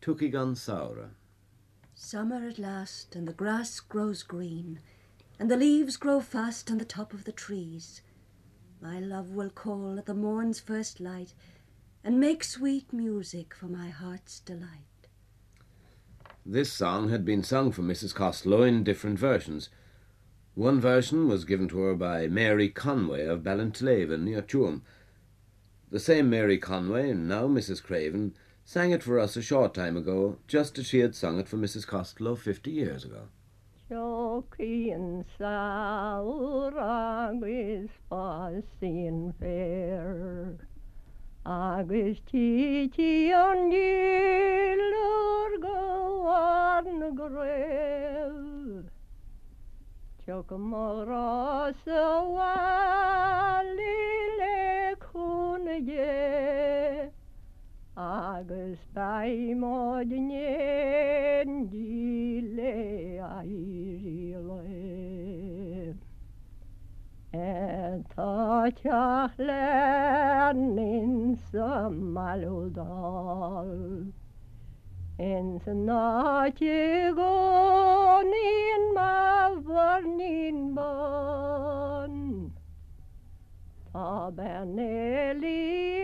Tukigan 0.00 0.54
Saura. 0.54 1.10
Summer 1.94 2.48
at 2.48 2.58
last, 2.58 3.14
and 3.14 3.28
the 3.28 3.34
grass 3.34 3.78
grows 3.78 4.22
green, 4.22 4.80
and 5.38 5.50
the 5.50 5.56
leaves 5.56 5.98
grow 5.98 6.20
fast 6.20 6.70
on 6.70 6.78
the 6.78 6.86
top 6.86 7.12
of 7.12 7.24
the 7.24 7.32
trees. 7.32 8.00
My 8.80 9.00
love 9.00 9.32
will 9.32 9.50
call 9.50 9.98
at 9.98 10.06
the 10.06 10.14
morn's 10.14 10.60
first 10.60 10.98
light, 10.98 11.34
and 12.04 12.18
make 12.18 12.42
sweet 12.42 12.92
music 12.92 13.54
for 13.54 13.66
my 13.66 13.88
heart's 13.88 14.40
delight. 14.40 15.08
This 16.44 16.72
song 16.72 17.10
had 17.10 17.24
been 17.24 17.44
sung 17.44 17.70
for 17.70 17.82
Mrs. 17.82 18.14
Costello 18.14 18.62
in 18.62 18.82
different 18.82 19.18
versions. 19.18 19.68
One 20.54 20.80
version 20.80 21.28
was 21.28 21.44
given 21.44 21.68
to 21.68 21.78
her 21.80 21.94
by 21.94 22.26
Mary 22.26 22.68
Conway 22.68 23.24
of 23.26 23.42
Ballintraven 23.42 24.22
near 24.24 24.42
Tuam. 24.42 24.82
The 25.90 26.00
same 26.00 26.28
Mary 26.28 26.58
Conway, 26.58 27.12
now 27.12 27.46
Mrs. 27.46 27.82
Craven, 27.82 28.34
sang 28.64 28.90
it 28.90 29.02
for 29.02 29.18
us 29.18 29.36
a 29.36 29.42
short 29.42 29.72
time 29.72 29.96
ago, 29.96 30.38
just 30.48 30.78
as 30.78 30.86
she 30.86 30.98
had 30.98 31.14
sung 31.14 31.38
it 31.38 31.48
for 31.48 31.56
Mrs. 31.56 31.86
Costello 31.86 32.34
fifty 32.34 32.70
years 32.70 33.04
ago. 33.04 33.28
Jokin 33.90 35.24
saur 35.38 36.72
agus 36.78 37.90
fasin 38.10 39.34
fair 39.38 40.56
agus 41.44 42.22
títí 42.30 43.34
an 43.34 43.66
díúr 43.66 45.58
go 45.58 46.30
na 46.86 47.10
go 47.10 47.26
réil 47.26 48.86
Te 50.22 50.32
go 50.46 50.56
mórrá 50.58 51.74
ahálí 52.46 53.98
leúna 54.38 55.82
dhé 55.82 57.10
agus 57.96 58.78
baimódinné 58.94 60.46
dí 61.66 62.40
le 62.54 63.18
airí 63.18 64.38
le 64.46 65.02
Tá 68.14 68.31
malodal 72.14 73.72
En 75.18 75.60
sa 75.64 75.72
náte 75.72 77.12
gonin 77.18 78.82
ma 78.94 79.50
varnin 79.66 80.74
bon 80.74 82.14
Ta 83.92 84.30
ben 84.30 84.78
elige 84.78 86.02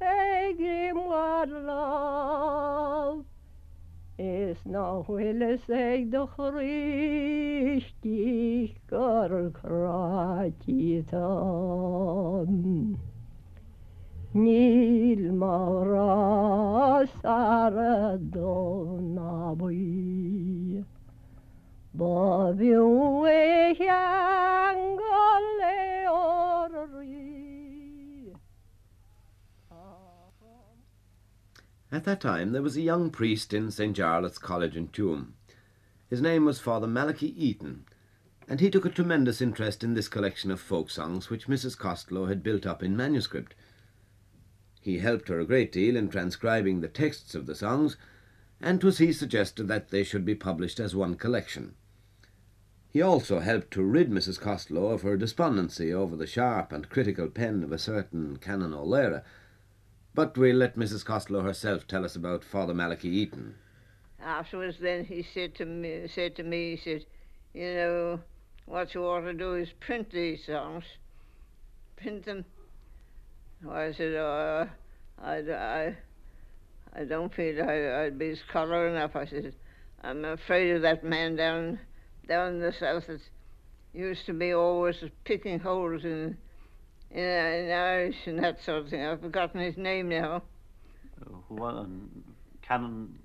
egrim 0.00 0.96
wa 1.10 1.24
our 1.34 1.60
love 1.60 3.24
is 4.18 4.56
no 4.64 5.04
will 5.08 5.58
say 5.66 6.04
the 6.04 6.26
Christi 6.26 8.14
gor 8.83 8.83
orri. 26.08 27.34
At 31.92 32.04
that 32.04 32.20
time 32.20 32.52
there 32.52 32.62
was 32.62 32.76
a 32.76 32.80
young 32.80 33.10
priest 33.10 33.52
in 33.52 33.70
St. 33.70 33.96
Jarlath's 33.96 34.38
College 34.38 34.76
in 34.76 34.88
Tuam. 34.88 35.32
His 36.10 36.20
name 36.20 36.44
was 36.44 36.60
Father 36.60 36.86
Malachi 36.86 37.34
Eaton, 37.42 37.84
and 38.48 38.60
he 38.60 38.70
took 38.70 38.84
a 38.84 38.90
tremendous 38.90 39.40
interest 39.40 39.82
in 39.82 39.94
this 39.94 40.08
collection 40.08 40.50
of 40.50 40.60
folk 40.60 40.90
songs 40.90 41.30
which 41.30 41.46
Mrs. 41.46 41.76
Costello 41.78 42.26
had 42.26 42.42
built 42.42 42.66
up 42.66 42.82
in 42.82 42.96
manuscript. 42.96 43.54
He 44.80 44.98
helped 44.98 45.28
her 45.28 45.40
a 45.40 45.46
great 45.46 45.72
deal 45.72 45.96
in 45.96 46.08
transcribing 46.10 46.80
the 46.80 46.88
texts 46.88 47.34
of 47.34 47.46
the 47.46 47.54
songs, 47.54 47.96
and 48.60 48.80
'twas 48.80 48.98
he 48.98 49.12
suggested 49.12 49.68
that 49.68 49.88
they 49.88 50.04
should 50.04 50.24
be 50.24 50.34
published 50.34 50.78
as 50.78 50.94
one 50.94 51.14
collection. 51.16 51.74
He 52.90 53.02
also 53.02 53.40
helped 53.40 53.72
to 53.72 53.82
rid 53.82 54.10
Mrs. 54.10 54.38
Costello 54.40 54.88
of 54.88 55.02
her 55.02 55.16
despondency 55.16 55.92
over 55.92 56.14
the 56.14 56.26
sharp 56.26 56.70
and 56.70 56.88
critical 56.88 57.28
pen 57.28 57.64
of 57.64 57.72
a 57.72 57.78
certain 57.78 58.36
Canon 58.36 58.72
O'Leary. 58.72 59.20
but 60.14 60.38
we'll 60.38 60.54
let 60.56 60.76
Mrs. 60.76 61.04
Costello 61.04 61.40
herself 61.42 61.88
tell 61.88 62.04
us 62.04 62.14
about 62.14 62.44
Father 62.44 62.72
Malachi 62.72 63.08
Eaton. 63.08 63.56
Afterwards, 64.22 64.78
then 64.78 65.04
he 65.06 65.22
said 65.22 65.56
to 65.56 65.64
me, 65.66 66.06
said 66.06 66.36
to 66.36 66.44
me, 66.44 66.76
he 66.76 66.76
said, 66.76 67.04
you 67.52 67.74
know, 67.74 68.20
what 68.66 68.94
you 68.94 69.02
ought 69.04 69.20
to 69.20 69.34
do 69.34 69.54
is 69.54 69.68
print 69.80 70.10
these 70.10 70.44
songs, 70.46 70.84
print 71.96 72.24
them. 72.24 72.44
I 73.70 73.92
said, 73.92 74.14
oh, 74.14 74.68
I, 75.22 75.34
I, 75.36 75.96
I 76.94 77.04
don't 77.04 77.32
feel 77.34 77.62
I, 77.62 78.04
I'd 78.04 78.18
be 78.18 78.34
scholar 78.48 78.88
enough. 78.88 79.16
I 79.16 79.26
said, 79.26 79.54
I'm 80.02 80.24
afraid 80.24 80.76
of 80.76 80.82
that 80.82 81.04
man 81.04 81.36
down, 81.36 81.78
down 82.28 82.54
in 82.54 82.60
the 82.60 82.72
south 82.72 83.06
that 83.06 83.20
used 83.94 84.26
to 84.26 84.32
be 84.34 84.52
always 84.52 84.96
picking 85.24 85.58
holes 85.60 86.04
in, 86.04 86.36
in, 87.10 87.24
in 87.24 87.70
Irish 87.70 88.16
and 88.26 88.42
that 88.42 88.62
sort 88.64 88.82
of 88.82 88.88
thing. 88.90 89.04
I've 89.04 89.20
forgotten 89.20 89.60
his 89.60 89.76
name 89.76 90.08
now. 90.08 90.42
One 91.48 92.10
uh, 92.18 92.66
Canon. 92.66 93.18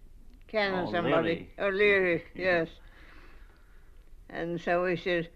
Canon 0.47 0.85
Oh, 0.87 0.91
somebody. 0.91 1.49
Leary. 1.57 1.69
O'Leary, 1.73 2.23
yes. 2.35 2.67
And 4.29 4.59
so 4.61 4.85
he 4.85 4.95
said, 4.95 5.29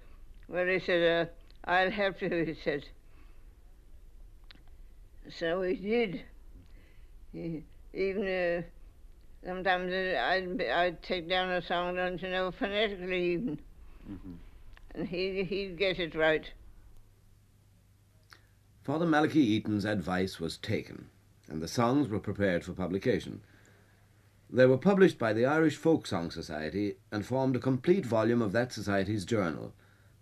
well, 0.47 0.67
he 0.67 0.79
said, 0.79 1.27
uh, 1.27 1.69
I'll 1.69 1.91
help 1.91 2.21
you, 2.21 2.29
he 2.29 2.55
said. 2.63 2.85
So 5.39 5.61
he 5.61 5.75
did. 5.75 6.21
He, 7.31 7.63
even 7.93 8.27
uh, 8.27 8.61
sometimes 9.45 9.91
I'd, 9.93 10.61
I'd 10.61 11.01
take 11.01 11.27
down 11.29 11.49
a 11.49 11.61
song, 11.61 11.95
don't 11.95 12.21
you 12.21 12.29
know, 12.29 12.51
phonetically 12.51 13.33
even, 13.33 13.59
Mhm. 14.09 14.35
and 14.95 15.07
he, 15.07 15.43
he'd 15.43 15.77
get 15.77 15.97
it 15.97 16.13
right. 16.13 16.51
Father 18.83 19.05
Malachi 19.05 19.39
Eaton's 19.39 19.85
advice 19.85 20.41
was 20.41 20.57
taken, 20.57 21.07
and 21.47 21.61
the 21.61 21.69
songs 21.69 22.09
were 22.09 22.19
prepared 22.19 22.65
for 22.65 22.73
publication. 22.73 23.41
They 24.55 24.67
were 24.67 24.77
published 24.77 25.17
by 25.17 25.33
the 25.33 25.47
Irish 25.47 25.77
Folk 25.77 26.05
Song 26.05 26.29
Society 26.29 26.97
and 27.11 27.25
formed 27.25 27.55
a 27.55 27.59
complete 27.59 28.05
volume 28.05 28.39
of 28.39 28.51
that 28.51 28.71
society's 28.71 29.25
journal, 29.25 29.73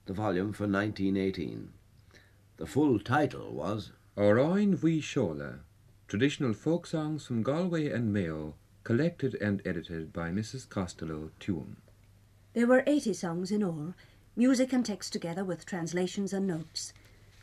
the 0.05 0.13
volume 0.13 0.53
for 0.53 0.63
1918. 0.63 1.73
The 2.55 2.65
full 2.65 2.97
title 2.99 3.51
was 3.51 3.91
Amhráin 4.15 4.77
Mhuighe 4.77 5.01
Seóla, 5.01 5.59
traditional 6.07 6.53
folk 6.53 6.87
songs 6.87 7.25
from 7.25 7.43
Galway 7.43 7.91
and 7.91 8.13
Mayo, 8.13 8.55
collected 8.85 9.35
and 9.35 9.61
edited 9.65 10.13
by 10.13 10.29
Mrs. 10.29 10.69
Costello 10.69 11.31
Tuam. 11.41 11.75
There 12.53 12.67
were 12.67 12.83
80 12.87 13.13
songs 13.13 13.51
in 13.51 13.61
all, 13.61 13.95
music 14.37 14.71
and 14.71 14.85
text 14.85 15.11
together 15.11 15.43
with 15.43 15.65
translations 15.65 16.31
and 16.31 16.47
notes. 16.47 16.93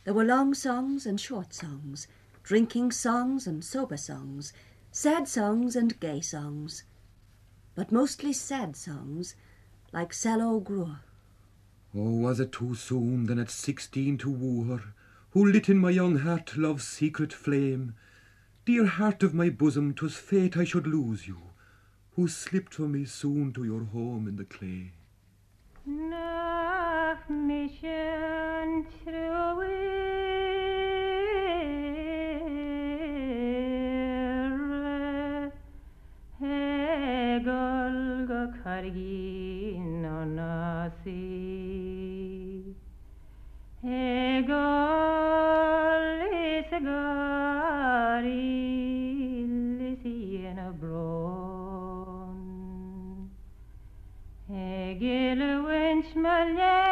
There 0.04 0.14
were 0.14 0.24
long 0.24 0.54
songs 0.54 1.04
and 1.04 1.20
short 1.20 1.52
songs, 1.52 2.08
drinking 2.42 2.92
songs 2.92 3.46
and 3.46 3.62
sober 3.62 3.98
songs, 3.98 4.54
sad 4.90 5.28
songs 5.28 5.76
and 5.76 5.98
gay 6.00 6.20
songs, 6.20 6.84
but 7.74 7.92
mostly 7.92 8.32
sad 8.32 8.76
songs, 8.76 9.34
like 9.92 10.12
Sallow 10.12 10.60
Grua. 10.60 11.00
Oh, 11.94 12.16
was 12.16 12.40
it 12.40 12.52
too 12.52 12.74
soon 12.74 13.26
then 13.26 13.38
at 13.38 13.50
sixteen 13.50 14.18
to 14.18 14.30
woo 14.30 14.64
her, 14.64 14.82
who 15.30 15.44
lit 15.44 15.68
in 15.68 15.78
my 15.78 15.90
young 15.90 16.18
heart 16.18 16.56
love's 16.56 16.84
secret 16.86 17.32
flame? 17.32 17.94
Dear 18.64 18.86
heart 18.86 19.22
of 19.22 19.32
my 19.32 19.48
bosom, 19.50 19.94
'twas 19.94 20.16
fate 20.16 20.56
I 20.56 20.64
should 20.64 20.86
lose 20.86 21.26
you, 21.26 21.38
who 22.16 22.28
slipped 22.28 22.74
from 22.74 22.92
me 22.92 23.04
soon 23.04 23.52
to 23.54 23.64
your 23.64 23.84
home 23.84 24.28
in 24.28 24.36
the 24.36 24.44
clay. 24.44 24.92
Nach 25.86 27.30
mission 27.30 28.86
true 29.02 30.17
Hegol 38.48 38.54
go 38.54 38.58
kargin 38.64 40.04
onasi 40.04 41.24
Hegol 43.84 44.54
is 46.32 46.70
gari 46.70 48.34
in 50.48 50.58
a 50.58 50.72
bron 50.72 52.38
Hegel 54.48 55.40
wench 55.66 56.14
maljanis 56.14 56.87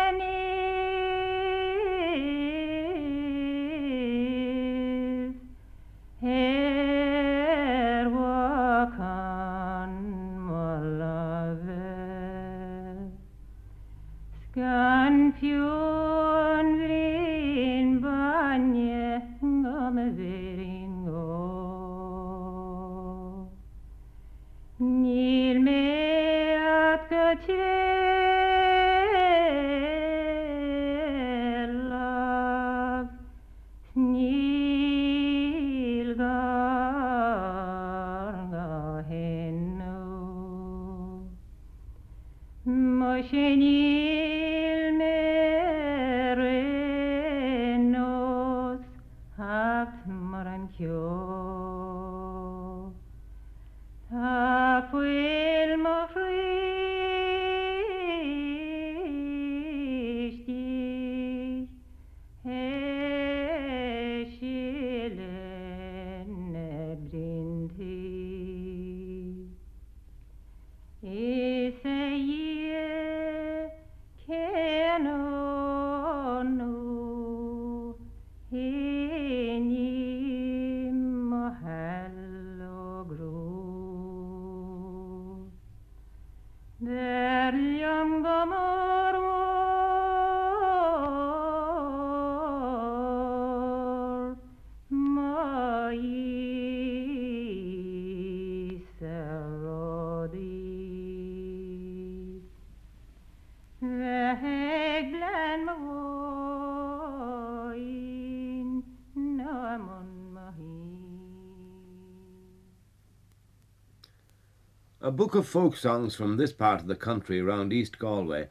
book 115.17 115.35
of 115.35 115.49
folk 115.49 115.75
songs 115.79 116.15
from 116.15 116.37
this 116.37 116.53
part 116.53 116.79
of 116.79 116.89
the 116.89 116.95
country 116.95 117.41
round 117.41 117.73
East 117.73 117.99
Galway 117.99 118.49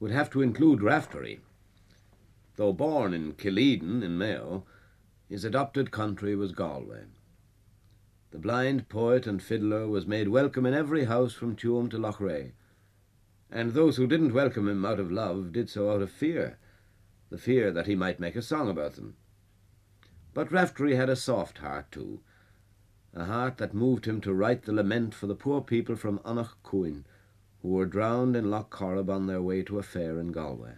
would 0.00 0.10
have 0.10 0.28
to 0.30 0.42
include 0.42 0.82
Raftery. 0.82 1.38
Though 2.56 2.72
born 2.72 3.14
in 3.14 3.34
Killeeden 3.34 4.02
in 4.02 4.18
Mayo, 4.18 4.64
his 5.28 5.44
adopted 5.44 5.92
country 5.92 6.34
was 6.34 6.50
Galway. 6.50 7.04
The 8.32 8.38
blind 8.38 8.88
poet 8.88 9.28
and 9.28 9.40
fiddler 9.40 9.86
was 9.86 10.08
made 10.08 10.28
welcome 10.28 10.66
in 10.66 10.74
every 10.74 11.04
house 11.04 11.34
from 11.34 11.54
Tuam 11.54 11.88
to 11.90 11.98
Loughrea, 11.98 12.50
and 13.48 13.72
those 13.72 13.96
who 13.96 14.08
didn't 14.08 14.34
welcome 14.34 14.68
him 14.68 14.84
out 14.84 14.98
of 14.98 15.12
love 15.12 15.52
did 15.52 15.70
so 15.70 15.92
out 15.92 16.02
of 16.02 16.10
fear, 16.10 16.58
the 17.30 17.38
fear 17.38 17.70
that 17.70 17.86
he 17.86 17.94
might 17.94 18.18
make 18.18 18.34
a 18.34 18.42
song 18.42 18.68
about 18.68 18.96
them. 18.96 19.16
But 20.34 20.50
Raftery 20.50 20.96
had 20.96 21.08
a 21.08 21.14
soft 21.14 21.58
heart 21.58 21.92
too, 21.92 22.22
a 23.20 23.24
heart 23.24 23.58
that 23.58 23.74
moved 23.74 24.06
him 24.06 24.20
to 24.20 24.32
write 24.32 24.62
the 24.62 24.72
lament 24.72 25.14
for 25.14 25.26
the 25.26 25.34
poor 25.34 25.60
people 25.60 25.96
from 25.96 26.18
Anach 26.20 26.54
Cuin, 26.62 27.04
who 27.62 27.68
were 27.68 27.86
drowned 27.86 28.36
in 28.36 28.50
Loch 28.50 28.70
Corrib 28.70 29.10
on 29.10 29.26
their 29.26 29.42
way 29.42 29.62
to 29.62 29.78
a 29.78 29.82
fair 29.82 30.18
in 30.18 30.32
Galway. 30.32 30.74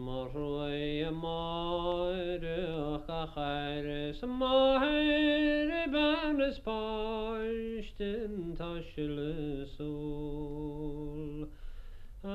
mar 0.00 0.28
roi 0.34 1.10
mar 1.22 2.44
a 3.16 3.22
chaire 3.34 4.14
sa 4.18 4.26
mair 4.26 4.84
i 5.70 5.80
e 5.80 5.86
ben 5.94 6.40
is 6.48 6.58
páistin 6.68 8.38
taisiile 8.60 9.66
sú 9.74 9.90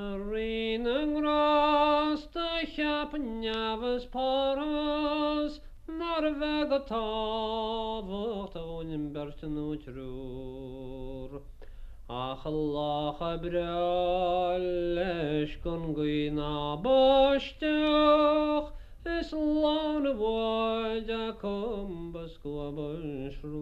a 0.01 0.03
ri 0.29 0.75
an 0.75 1.17
rasta 1.25 2.47
chiaapan 2.75 3.25
neamhas 3.41 4.05
páras 4.17 5.59
nar 5.87 6.23
a 6.31 6.33
bheith 6.43 6.77
a 6.79 6.81
táhacht 6.93 8.55
aónin 8.63 9.11
bertin 9.17 9.57
útrúr. 9.69 11.41
Achallácha 12.07 13.41
bre 13.41 13.65
leis 14.95 15.57
gon 15.63 15.93
goí 15.93 16.29
ná 16.29 16.77
bóisteach 16.83 18.71
Is 19.05 19.31
lána 19.31 20.11
bháid 20.17 21.09
a 21.09 21.33
com 21.41 22.11
bascóbunsrú. 22.11 23.61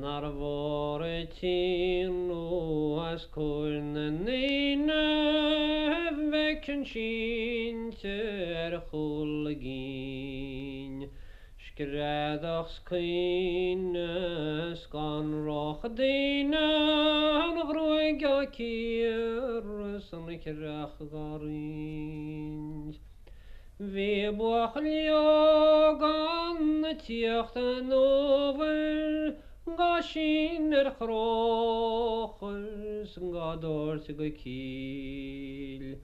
Nar 0.00 0.24
bhór 0.38 1.02
tí 1.36 2.08
nó 2.08 3.04
as 3.12 3.26
cóin 3.34 3.92
na 3.92 4.08
níine 4.08 5.04
bhecin 6.32 6.84
sin 6.92 7.92
ar 7.92 8.72
er 8.72 8.80
chóla 8.88 9.52
gín. 9.52 10.33
Skeréadachs 11.74 12.78
cuine 12.86 14.78
gan 14.92 15.44
rocha 15.44 15.88
daine 15.88 16.52
nach 17.56 17.72
roiige 17.74 18.46
cíar 18.54 20.00
san 20.00 20.22
na 20.26 20.36
cereacha 20.44 21.04
garín. 21.10 22.94
Bhí 23.80 24.30
bucha 24.38 24.80
leo 24.86 25.98
gan 25.98 26.80
na 26.80 26.92
tíochtta 26.94 27.82
nóhar, 27.90 29.34
Ga 29.66 30.00
sin 30.00 30.72
ar 30.74 30.94
chráchas 30.94 32.38
an 33.18 33.32
gádóir 33.34 33.98
sa 34.06 34.12
go 34.12 34.30
cíl. 34.30 35.98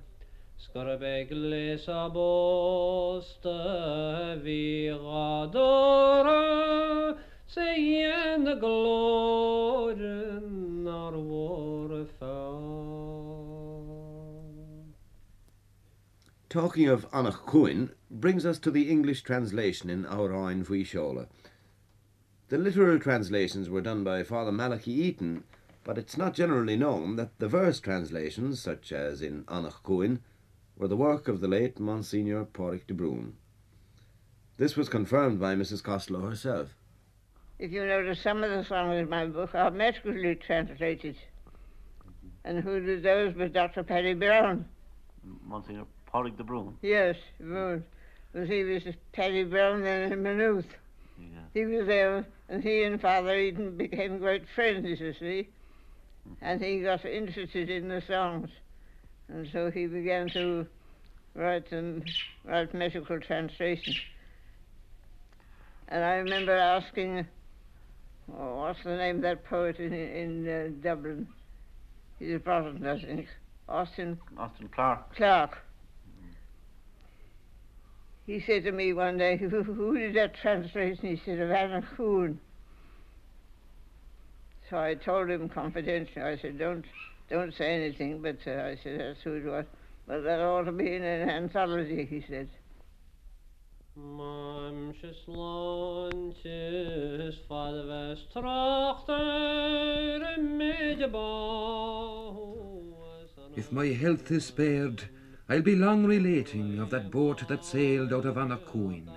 Talking 16.50 16.88
of 16.88 17.06
Cuin 17.46 17.92
brings 18.10 18.44
us 18.44 18.58
to 18.58 18.70
the 18.70 18.90
English 18.90 19.22
translation 19.22 19.88
in 19.88 20.04
Amhráin 20.04 20.66
Mhuighe 20.66 20.84
Seóla. 20.84 21.28
The 22.48 22.58
literal 22.58 22.98
translations 22.98 23.70
were 23.70 23.80
done 23.80 24.04
by 24.04 24.24
Father 24.24 24.52
Malachi 24.52 24.92
Eaton, 24.92 25.44
but 25.84 25.96
it's 25.96 26.18
not 26.18 26.34
generally 26.34 26.76
known 26.76 27.16
that 27.16 27.38
the 27.38 27.48
verse 27.48 27.80
translations, 27.80 28.60
such 28.60 28.92
as 28.92 29.22
in 29.22 29.44
Cuin, 29.82 30.20
were 30.80 30.88
the 30.88 30.96
work 30.96 31.28
of 31.28 31.42
the 31.42 31.48
late 31.48 31.78
Monsignor 31.78 32.46
Pádraig 32.46 32.86
de 32.86 32.94
Brún. 32.94 33.32
This 34.56 34.76
was 34.78 34.88
confirmed 34.88 35.38
by 35.38 35.54
Mrs. 35.54 35.82
Costello 35.82 36.20
herself. 36.20 36.68
If 37.58 37.70
you 37.70 37.84
notice, 37.84 38.22
some 38.22 38.42
of 38.42 38.50
the 38.50 38.64
songs 38.64 38.98
in 38.98 39.10
my 39.10 39.26
book 39.26 39.54
are 39.54 39.70
metrically 39.70 40.34
translated. 40.36 41.16
And 42.44 42.64
who 42.64 42.80
did 42.80 43.02
those 43.02 43.34
was 43.34 43.50
Dr. 43.50 43.82
Paddy 43.82 44.14
Brown. 44.14 44.64
Monsignor 45.44 45.84
Porrick 46.10 46.38
de 46.38 46.44
Brún. 46.44 46.72
Yes, 46.80 47.16
Brown. 47.38 47.84
Because 48.32 48.48
he 48.48 48.62
was 48.64 48.82
Paddy 49.12 49.44
Brown 49.44 49.82
then 49.82 50.10
in 50.10 50.22
Maynooth. 50.22 50.64
Yeah. 51.18 51.26
He 51.52 51.66
was 51.66 51.86
there, 51.86 52.24
and 52.48 52.62
he 52.62 52.84
and 52.84 52.98
Father 52.98 53.38
Eaton 53.38 53.76
became 53.76 54.16
great 54.16 54.48
friends, 54.54 54.98
you 54.98 55.12
see. 55.12 55.50
And 56.40 56.62
he 56.62 56.80
got 56.80 57.04
interested 57.04 57.68
in 57.68 57.88
the 57.88 58.00
songs. 58.00 58.48
And 59.32 59.48
so 59.52 59.70
he 59.70 59.86
began 59.86 60.28
to 60.30 60.66
write 61.34 61.70
and 61.72 62.08
write 62.44 62.74
metrical 62.74 63.20
translations. 63.20 63.96
And 65.88 66.04
I 66.04 66.14
remember 66.14 66.56
asking, 66.56 67.26
oh, 68.32 68.56
what's 68.56 68.82
the 68.84 68.96
name 68.96 69.16
of 69.16 69.22
that 69.22 69.44
poet 69.44 69.78
in, 69.78 69.92
in 69.92 70.48
uh, 70.48 70.68
Dublin? 70.82 71.28
He's 72.18 72.34
a 72.34 72.38
Protestant, 72.38 72.86
I 72.86 73.00
think. 73.00 73.26
Austin 73.68 74.18
Austin 74.36 74.68
Clarke. 74.74 75.14
Clarke. 75.14 75.58
He 78.26 78.42
said 78.46 78.64
to 78.64 78.72
me 78.72 78.92
one 78.92 79.16
day, 79.16 79.36
who, 79.36 79.62
who 79.62 79.96
did 79.96 80.14
that 80.16 80.34
translation? 80.34 81.16
He 81.16 81.20
said, 81.24 81.38
of 81.38 81.50
Anach 81.50 81.84
Cuin. 81.96 82.38
So 84.68 84.76
I 84.76 84.94
told 84.94 85.30
him 85.30 85.48
confidentially, 85.48 86.22
I 86.24 86.36
said, 86.36 86.58
don't, 86.58 86.84
don't 87.30 87.54
say 87.54 87.74
anything, 87.74 88.20
but 88.20 88.38
uh, 88.46 88.50
I 88.50 88.76
said, 88.82 89.00
that's 89.00 89.22
who 89.22 89.34
it 89.34 89.44
was. 89.44 89.64
But 90.06 90.24
that 90.24 90.40
ought 90.40 90.64
to 90.64 90.72
be 90.72 90.94
in 90.94 91.04
an 91.04 91.28
anthology, 91.30 92.04
he 92.04 92.20
said. 92.28 92.48
Mamsjes 93.96 95.26
landjes, 95.26 96.44
vader 97.48 97.86
was 97.86 98.26
trachter 98.32 100.22
en 100.36 100.58
medebouw. 100.58 102.46
If 103.56 103.72
my 103.72 103.86
health 103.86 104.30
is 104.30 104.46
spared, 104.46 105.08
I'll 105.48 105.62
be 105.62 105.74
long 105.74 106.06
relating 106.06 106.78
of 106.78 106.90
that 106.90 107.10
boat 107.10 107.48
that 107.48 107.64
sailed 107.64 108.12
out 108.12 108.24
of 108.24 108.36
Anach 108.36 108.64
Cuin, 108.66 109.10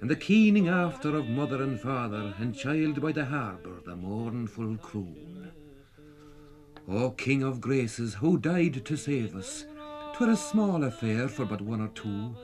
and 0.00 0.10
the 0.10 0.16
keening 0.16 0.68
after 0.68 1.16
of 1.16 1.28
mother 1.28 1.62
and 1.62 1.80
father 1.80 2.34
and 2.38 2.54
child 2.54 3.00
by 3.00 3.12
the 3.12 3.24
harbour, 3.24 3.80
the 3.86 3.94
mournful 3.94 4.76
croon. 4.78 5.39
O 6.92 7.12
King 7.12 7.44
of 7.44 7.60
Graces, 7.60 8.14
who 8.14 8.36
died 8.36 8.84
to 8.84 8.96
save 8.96 9.36
us, 9.36 9.64
'twere 10.12 10.30
a 10.30 10.36
small 10.36 10.82
affair 10.82 11.28
for 11.28 11.44
but 11.44 11.60
one 11.60 11.80
or 11.80 11.86
two, 11.88 12.34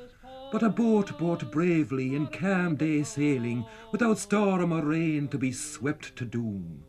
but 0.52 0.62
a 0.62 0.68
boat 0.68 1.18
brought 1.18 1.50
bravely 1.50 2.14
in 2.14 2.28
calm 2.28 2.76
day 2.76 3.02
sailing, 3.02 3.64
without 3.90 4.18
storm 4.18 4.70
or 4.70 4.84
rain 4.84 5.26
to 5.26 5.36
be 5.36 5.50
swept 5.50 6.14
to 6.14 6.24
doom. 6.24 6.84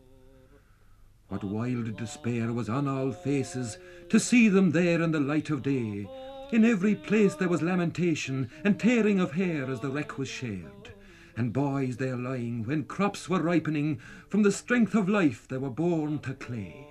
What 1.29 1.43
wild 1.43 1.97
despair 1.97 2.53
was 2.53 2.69
on 2.69 2.87
all 2.87 3.11
faces 3.11 3.79
to 4.09 4.19
see 4.19 4.49
them 4.49 4.69
there 4.69 5.01
in 5.01 5.09
the 5.09 5.19
light 5.19 5.49
of 5.49 5.63
day. 5.63 6.07
In 6.51 6.63
every 6.63 6.93
place 6.93 7.33
there 7.33 7.49
was 7.49 7.63
lamentation 7.63 8.51
and 8.63 8.79
tearing 8.79 9.19
of 9.19 9.31
hair 9.31 9.65
as 9.65 9.79
the 9.79 9.89
wreck 9.89 10.19
was 10.19 10.29
shared. 10.29 10.93
And 11.35 11.53
boys 11.53 11.97
there 11.97 12.17
lying, 12.17 12.65
when 12.65 12.83
crops 12.83 13.27
were 13.27 13.41
ripening, 13.41 13.99
from 14.29 14.43
the 14.43 14.51
strength 14.51 14.93
of 14.93 15.09
life 15.09 15.47
they 15.47 15.57
were 15.57 15.71
born 15.71 16.19
to 16.19 16.35
clay. 16.35 16.87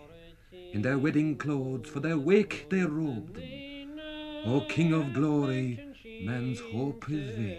In 0.72 0.83
their 0.83 0.98
wedding 0.98 1.37
clothes 1.37 1.88
for 1.88 2.00
their 2.00 2.18
wake 2.18 2.66
they 2.70 2.83
robed 2.83 3.35
them. 3.35 3.98
O 4.44 4.61
King 4.68 4.92
of 4.92 5.12
glory, 5.12 5.81
man's 6.22 6.61
hope 6.61 7.11
is 7.11 7.37
vain. 7.37 7.57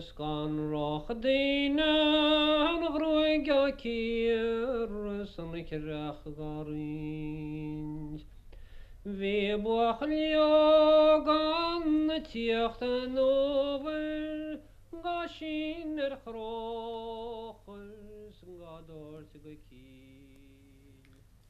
Skan 0.00 0.70
roch 0.70 1.08
san 5.34 5.52
krach 5.66 6.22
garin. 6.36 8.20
Vi 9.04 9.56
boach 9.64 10.00
lio 10.02 11.24
gan 11.24 12.22
tiocht 12.22 12.82
an 12.82 13.16
er. 14.92 15.26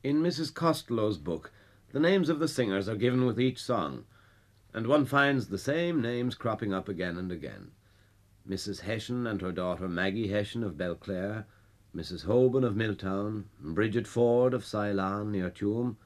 In 0.04 0.22
Mrs. 0.22 0.54
Costello's 0.54 1.18
book, 1.18 1.52
the 1.92 1.98
names 1.98 2.28
of 2.28 2.38
the 2.38 2.46
singers 2.46 2.88
are 2.88 2.96
given 2.96 3.26
with 3.26 3.40
each 3.40 3.60
song, 3.60 4.04
and 4.72 4.86
one 4.86 5.04
finds 5.04 5.48
the 5.48 5.58
same 5.58 6.00
names 6.00 6.36
cropping 6.36 6.72
up 6.72 6.88
again 6.88 7.18
and 7.18 7.32
again. 7.32 7.72
Mrs. 8.48 8.80
Hession 8.80 9.26
and 9.26 9.40
her 9.40 9.52
daughter 9.52 9.88
Maggie 9.88 10.28
Hession 10.28 10.62
of 10.62 10.76
Belclare, 10.76 11.44
Mrs. 11.94 12.26
Hoban 12.26 12.64
of 12.64 12.76
Milltown, 12.76 13.46
Bridget 13.60 14.06
Ford 14.06 14.54
of 14.54 14.64
Ceylon 14.64 15.32
near 15.32 15.50
Tuam, 15.50 15.96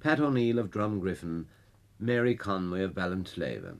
Pat 0.00 0.18
O'Neill 0.18 0.58
of 0.58 0.70
Drumgriffin, 0.70 1.46
Mary 1.98 2.34
Conway 2.34 2.82
of 2.82 2.94
Ballinslava. 2.94 3.76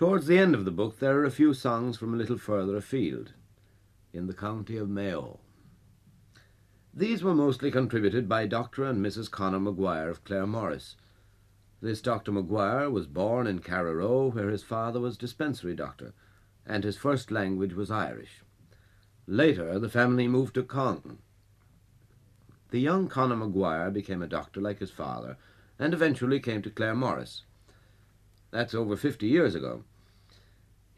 Towards 0.00 0.26
the 0.26 0.38
end 0.38 0.54
of 0.54 0.64
the 0.64 0.70
book 0.70 0.98
there 0.98 1.18
are 1.18 1.26
a 1.26 1.30
few 1.30 1.52
songs 1.52 1.98
from 1.98 2.14
a 2.14 2.16
little 2.16 2.38
further 2.38 2.74
afield, 2.74 3.34
in 4.14 4.28
the 4.28 4.32
county 4.32 4.78
of 4.78 4.88
Mayo. 4.88 5.40
These 6.94 7.22
were 7.22 7.34
mostly 7.34 7.70
contributed 7.70 8.26
by 8.26 8.46
Dr. 8.46 8.84
and 8.84 9.04
Mrs. 9.04 9.30
Connor 9.30 9.60
Maguire 9.60 10.08
of 10.08 10.24
Claremorris. 10.24 10.94
This 11.82 12.00
Dr. 12.00 12.32
Maguire 12.32 12.88
was 12.88 13.06
born 13.06 13.46
in 13.46 13.58
Carraroe, 13.58 14.32
where 14.32 14.48
his 14.48 14.62
father 14.62 15.00
was 15.00 15.18
dispensary 15.18 15.74
doctor, 15.74 16.14
and 16.64 16.82
his 16.82 16.96
first 16.96 17.30
language 17.30 17.74
was 17.74 17.90
Irish. 17.90 18.40
Later, 19.26 19.78
the 19.78 19.90
family 19.90 20.26
moved 20.26 20.54
to 20.54 20.62
Cong. 20.62 21.18
The 22.70 22.80
young 22.80 23.06
Connor 23.06 23.36
Maguire 23.36 23.90
became 23.90 24.22
a 24.22 24.26
doctor 24.26 24.62
like 24.62 24.78
his 24.78 24.90
father, 24.90 25.36
and 25.78 25.92
eventually 25.92 26.40
came 26.40 26.62
to 26.62 26.70
Claremorris. 26.70 27.42
That's 28.50 28.74
over 28.74 28.96
fifty 28.96 29.26
years 29.26 29.54
ago. 29.54 29.84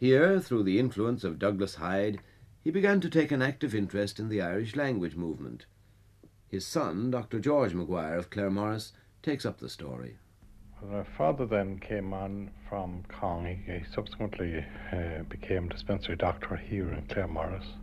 Here, 0.02 0.40
through 0.40 0.64
the 0.64 0.80
influence 0.80 1.22
of 1.22 1.38
Douglas 1.38 1.76
Hyde, 1.76 2.18
he 2.64 2.72
began 2.72 3.00
to 3.02 3.08
take 3.08 3.30
an 3.30 3.40
active 3.40 3.72
interest 3.72 4.18
in 4.18 4.28
the 4.28 4.42
Irish 4.42 4.74
language 4.74 5.14
movement. 5.14 5.66
His 6.48 6.66
son, 6.66 7.12
Dr. 7.12 7.38
George 7.38 7.72
Maguire 7.72 8.16
of 8.16 8.28
Claremorris, 8.28 8.90
takes 9.22 9.46
up 9.46 9.60
the 9.60 9.68
story. 9.68 10.18
My 10.84 11.04
father 11.04 11.46
then 11.46 11.78
came 11.78 12.12
on 12.12 12.50
from 12.68 13.04
Cong. 13.06 13.46
He, 13.46 13.72
he 13.72 13.84
subsequently 13.94 14.66
uh, 14.92 15.22
became 15.28 15.68
dispensary 15.68 16.16
doctor 16.16 16.56
here 16.56 16.92
in 16.92 17.02
Claremorris. 17.02 17.76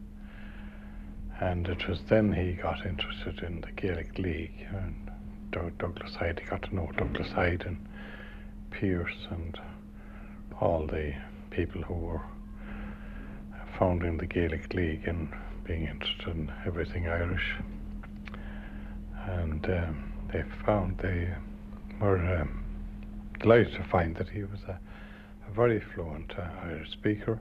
And 1.39 1.69
it 1.69 1.87
was 1.87 2.01
then 2.09 2.33
he 2.33 2.51
got 2.51 2.85
interested 2.85 3.39
in 3.43 3.61
the 3.61 3.71
Gaelic 3.71 4.17
League 4.17 4.67
and 4.73 5.09
Doug- 5.51 5.77
Douglas 5.77 6.15
Hyde. 6.15 6.41
He 6.43 6.49
got 6.49 6.63
to 6.63 6.75
know 6.75 6.91
Douglas 6.97 7.31
Hyde 7.31 7.63
and 7.65 7.87
Pearse 8.71 9.27
and 9.31 9.57
all 10.59 10.85
the 10.85 11.13
people 11.51 11.81
who 11.81 11.93
were 11.93 12.21
founding 13.77 14.17
the 14.17 14.25
Gaelic 14.25 14.73
League 14.73 15.07
and 15.07 15.29
being 15.65 15.87
interested 15.87 16.27
in 16.27 16.51
everything 16.65 17.07
Irish. 17.07 17.55
And 19.25 19.65
um, 19.65 20.13
they 20.33 20.43
found 20.65 20.97
they 20.97 21.33
were 22.01 22.41
um, 22.41 22.63
delighted 23.39 23.73
to 23.73 23.83
find 23.89 24.15
that 24.17 24.29
he 24.29 24.43
was 24.43 24.59
a, 24.67 24.79
a 25.49 25.53
very 25.53 25.81
fluent 25.93 26.33
uh, 26.37 26.49
Irish 26.63 26.91
speaker. 26.91 27.39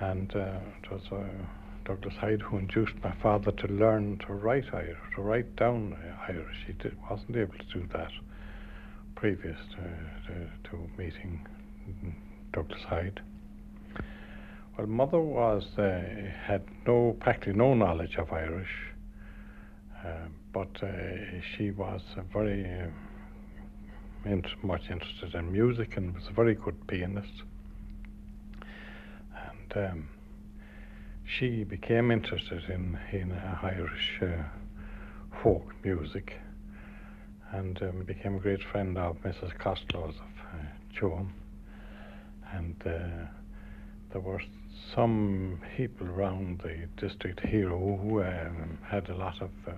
And 0.00 0.34
uh, 0.34 0.58
it 0.82 0.90
was 0.90 1.02
uh, 1.12 1.24
Douglas 1.84 2.14
Hyde 2.18 2.42
who 2.42 2.58
induced 2.58 2.94
my 3.02 3.14
father 3.22 3.52
to 3.52 3.66
learn 3.68 4.18
to 4.26 4.32
write 4.32 4.64
Irish, 4.72 4.98
to 5.16 5.22
write 5.22 5.54
down 5.56 5.92
uh, 5.92 6.32
Irish. 6.32 6.56
He 6.66 6.72
did, 6.72 6.96
wasn't 7.10 7.36
able 7.36 7.54
to 7.54 7.78
do 7.78 7.86
that 7.92 8.10
previous 9.14 9.58
to, 9.70 10.32
to, 10.32 10.70
to 10.70 10.90
meeting 10.98 11.46
Douglas 12.54 12.82
Hyde. 12.84 13.20
Well, 14.78 14.86
mother 14.86 15.20
was 15.20 15.64
uh, 15.76 16.02
had 16.46 16.62
no 16.86 17.16
practically 17.18 17.54
no 17.54 17.74
knowledge 17.74 18.16
of 18.16 18.32
Irish, 18.32 18.92
uh, 20.04 20.28
but 20.52 20.70
uh, 20.80 21.40
she 21.42 21.72
was 21.72 22.00
very 22.32 22.64
uh, 22.64 22.86
int- 24.24 24.62
much 24.62 24.88
interested 24.88 25.34
in 25.34 25.50
music 25.50 25.96
and 25.96 26.14
was 26.14 26.28
a 26.28 26.32
very 26.32 26.54
good 26.54 26.86
pianist. 26.86 27.42
And 29.32 29.90
um, 29.90 30.08
she 31.24 31.64
became 31.64 32.12
interested 32.12 32.62
in 32.68 32.98
in 33.10 33.32
Irish 33.62 34.20
uh, 34.22 34.44
folk 35.42 35.74
music, 35.82 36.34
and 37.50 37.82
um, 37.82 38.04
became 38.04 38.36
a 38.36 38.40
great 38.40 38.62
friend 38.62 38.96
of 38.96 39.16
Mrs. 39.22 39.58
Costello's 39.58 40.14
of 40.16 40.60
uh. 40.96 41.43
And 42.56 42.76
uh, 42.86 43.26
there 44.12 44.20
were 44.20 44.40
some 44.94 45.60
people 45.76 46.06
around 46.08 46.60
the 46.62 46.86
district 46.96 47.40
here 47.40 47.70
who 47.70 48.22
um, 48.22 48.78
had 48.88 49.08
a 49.08 49.16
lot 49.16 49.42
of 49.42 49.50
uh, 49.66 49.72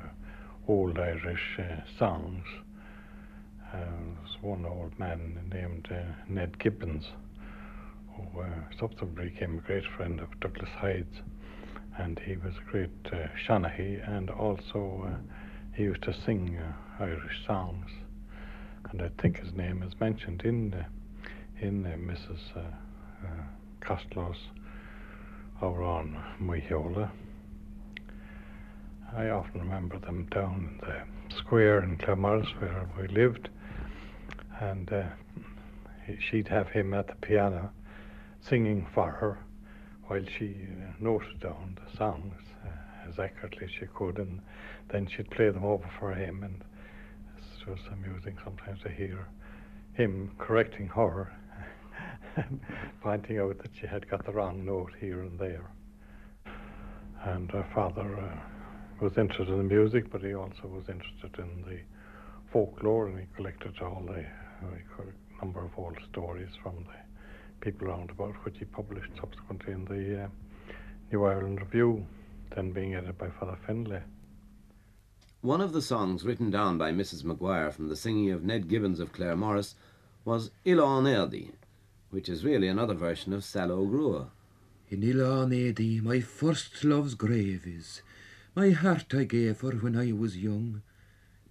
old 0.69 0.99
Irish 0.99 1.59
uh, 1.59 1.81
songs. 1.99 2.45
Uh, 3.73 3.79
there 3.79 4.23
was 4.23 4.37
one 4.43 4.67
old 4.67 4.99
man 4.99 5.39
named 5.53 5.89
uh, 5.91 6.03
Ned 6.29 6.59
Gibbons, 6.59 7.05
who 8.15 8.45
subsequently 8.79 9.31
became 9.31 9.59
a 9.59 9.63
great 9.63 9.85
friend 9.97 10.21
of 10.21 10.29
Douglas 10.41 10.71
Hyde's, 10.79 11.23
and 11.99 12.19
he 12.27 12.37
was 12.37 12.55
a 12.57 12.71
great 12.71 12.91
uh, 13.07 13.29
seanchaí, 13.47 14.07
and 14.07 14.29
also 14.29 15.17
he 15.75 15.85
used 15.85 16.03
to 16.03 16.15
sing 16.25 16.59
Irish 17.01 17.47
songs. 17.47 17.87
And 18.91 19.03
I 19.03 19.11
think 19.21 19.39
his 19.39 19.53
name 19.55 19.83
is 19.83 19.99
mentioned 19.99 20.43
in 20.43 20.75
uh, 20.75 20.85
in 21.61 21.85
Mrs. 21.85 22.39
Over 25.63 25.83
on 25.83 26.23
Muyola. 26.39 27.11
I 29.17 29.31
often 29.31 29.61
remember 29.61 29.99
them 29.99 30.27
down 30.31 30.79
in 30.83 30.87
the 30.87 31.35
square 31.35 31.83
in 31.83 31.97
Claremorris 31.97 32.61
where 32.61 32.87
we 33.01 33.09
lived, 33.09 33.49
and 34.61 34.93
uh, 34.93 35.05
she'd 36.19 36.49
have 36.49 36.69
him 36.69 36.93
at 36.93 37.07
the 37.07 37.15
piano 37.15 37.71
singing 38.41 38.87
for 38.95 39.11
her 39.11 39.39
while 40.09 40.25
she 40.39 40.55
uh, 40.71 40.93
noted 41.01 41.41
down 41.41 41.79
the 41.83 41.97
songs 41.97 42.35
uh, 42.67 43.09
as 43.09 43.19
accurately 43.19 43.65
as 43.65 43.71
she 43.71 43.87
could, 43.95 44.19
and 44.19 44.41
then 44.91 45.07
she'd 45.07 45.31
play 45.31 45.49
them 45.49 45.65
over 45.65 45.89
for 45.99 46.13
him, 46.13 46.43
and 46.43 46.63
it 47.39 47.67
was 47.67 47.81
amusing 47.91 48.37
sometimes 48.45 48.83
to 48.83 48.91
hear 48.91 49.27
him 49.95 50.31
correcting 50.39 50.89
her 50.89 51.33
pointing 53.03 53.39
out 53.39 53.59
that 53.59 53.71
she 53.79 53.87
had 53.87 54.09
got 54.09 54.25
the 54.25 54.33
wrong 54.33 54.65
note 54.65 54.93
here 55.01 55.23
and 55.23 55.39
there. 55.39 55.71
And 57.25 57.51
her 57.51 57.67
father 57.75 58.17
uh, 58.17 59.05
was 59.05 59.17
interested 59.19 59.49
in 59.49 59.69
music, 59.69 60.11
but 60.11 60.23
he 60.23 60.35
also 60.35 60.67
was 60.67 60.89
interested 60.89 61.39
in 61.39 61.63
the 61.63 61.81
folklore, 62.53 63.09
and 63.09 63.19
he 63.19 63.27
collected 63.35 63.75
all 63.81 64.03
the 64.07 64.25
uh, 64.65 65.03
a 65.03 65.45
number 65.45 65.65
of 65.65 65.71
old 65.77 65.99
stories 66.11 66.49
from 66.63 66.85
the 66.85 67.61
people 67.61 67.89
around 67.89 68.11
about, 68.11 68.35
which 68.45 68.57
he 68.59 68.65
published 68.65 69.11
subsequently 69.21 69.73
in 69.73 69.85
the 69.85 70.25
uh, 70.25 70.29
New 71.13 71.25
Ireland 71.25 71.61
Review, 71.61 72.07
then 72.55 72.73
being 72.73 72.95
edited 72.95 73.19
by 73.19 73.29
Father 73.29 73.59
Finlay. 73.67 74.03
One 75.43 75.61
of 75.61 75.73
the 75.73 75.83
songs 75.83 76.25
written 76.25 76.51
down 76.51 76.79
by 76.79 76.91
Mrs. 76.93 77.23
Maguire 77.23 77.71
from 77.71 77.89
the 77.89 77.97
singing 77.97 78.31
of 78.31 78.43
Ned 78.43 78.69
Gibbons 78.69 78.99
of 78.99 79.13
Claremorris 79.13 79.75
was 80.25 80.51
Ilon 80.65 81.05
Erdi, 81.05 81.53
which 82.17 82.31
is 82.31 82.47
really 82.47 82.67
another 82.67 82.95
version 82.95 83.35
of 83.35 83.45
Sallow 83.45 83.85
Grua. 83.85 84.31
In 84.89 85.03
Ilan 85.03 85.53
Edie, 85.53 86.01
my 86.01 86.21
first 86.21 86.83
love's 86.83 87.15
grave 87.15 87.67
is. 87.67 88.01
My 88.55 88.71
heart 88.71 89.13
I 89.13 89.25
gave 89.25 89.61
her 89.61 89.73
when 89.73 89.99
I 89.99 90.13
was 90.13 90.39
young. 90.39 90.81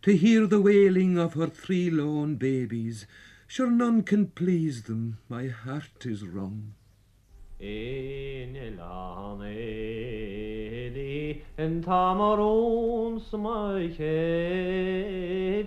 To 0.01 0.17
hear 0.17 0.47
the 0.47 0.60
wailing 0.60 1.19
of 1.19 1.36
her 1.36 1.45
three 1.45 1.91
lone 1.91 2.38
babies, 2.38 3.06
sure 3.45 3.69
none 3.69 4.01
can 4.01 4.30
please 4.30 4.82
them, 4.89 5.19
my 5.30 5.49
heart 5.49 6.04
is 6.04 6.25
wrung. 6.25 6.73
In 7.60 8.56
ilan 8.56 9.45
edi 9.45 11.43
en 11.60 11.84
tamarons 11.84 13.32
my 13.34 13.93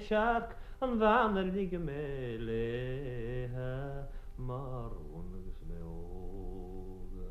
shark 0.08 0.56
and 0.82 0.94
an 0.94 0.98
vaner 0.98 1.52
marún 4.48 5.28
agus 5.38 5.60
mé 5.68 5.78
óga. 5.84 7.28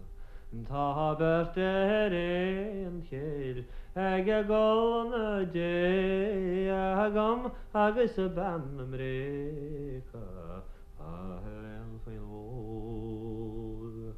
Tá 0.70 1.16
bert 1.20 1.58
é 1.58 2.86
an 2.86 2.98
chéad 3.10 3.58
ige 3.98 4.40
gána 4.50 5.28
dé 5.56 6.70
a 6.70 7.10
gom 7.10 7.42
agus 7.74 8.18
a 8.20 8.28
bannam 8.38 8.92
récha 9.02 10.28
a 11.00 11.12
an 11.80 11.92
féin 12.06 12.22
óga. 12.22 14.12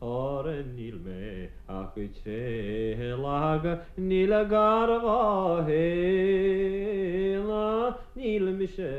Or 0.00 0.44
an 0.48 0.68
níl 0.76 0.98
mé 1.06 1.50
a 1.68 1.90
chu 1.94 2.04
té 2.22 3.16
lága 3.24 3.72
níle 3.96 4.42
garbhhéla 4.52 5.66
níle 8.14 8.52
mi 8.58 8.66
sé 8.76 8.92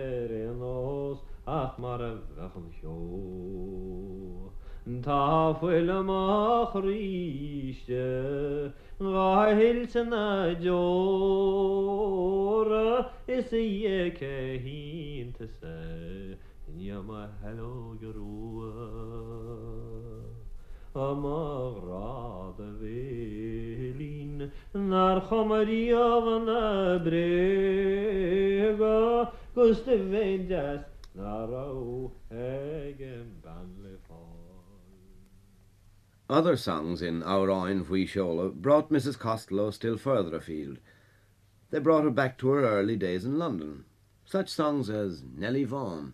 an 0.50 0.62
ós, 0.62 1.20
ach 1.48 1.78
mar 1.78 2.02
a 2.02 2.16
bhechan 2.16 2.72
seo. 2.82 4.52
Tá 4.86 5.54
fuil 5.60 5.90
amach 5.90 6.76
ríiste 6.76 8.72
Gáhilsanna 9.00 10.56
jóra 10.62 11.50
is 13.28 13.52
i 13.52 14.14
ce 14.14 14.62
hínta 14.62 15.48
sé 15.58 16.38
Níama 16.70 17.30
heló 17.42 17.98
goúa 17.98 18.74
Amrád 20.94 22.60
a 22.62 22.70
bhélín 22.80 24.52
nar 24.76 25.22
chomaríomhanna 25.28 27.02
brega 27.04 28.98
gus 29.56 29.84
de 29.84 29.98
bhéideas 29.98 30.95
nará 31.16 32.12
ige 32.32 33.26
banle 33.42 33.98
fá. 34.08 34.22
Other 36.28 36.58
songs 36.58 37.02
in 37.02 37.22
Our 37.24 37.48
Amhráin 37.48 37.86
Mhuighe 37.86 38.10
Seóla 38.10 38.52
brought 38.52 38.90
Mrs. 38.90 39.18
Costello 39.18 39.70
still 39.72 39.98
further 39.98 40.36
afield. 40.36 40.80
They 41.70 41.80
brought 41.80 42.04
her 42.04 42.10
back 42.10 42.38
to 42.40 42.50
her 42.50 42.66
early 42.66 42.96
days 42.96 43.26
in 43.26 43.38
London. 43.38 43.86
Such 44.26 44.50
songs 44.50 44.90
as 44.90 45.22
Nellie 45.24 45.66
Vaughan. 45.66 46.14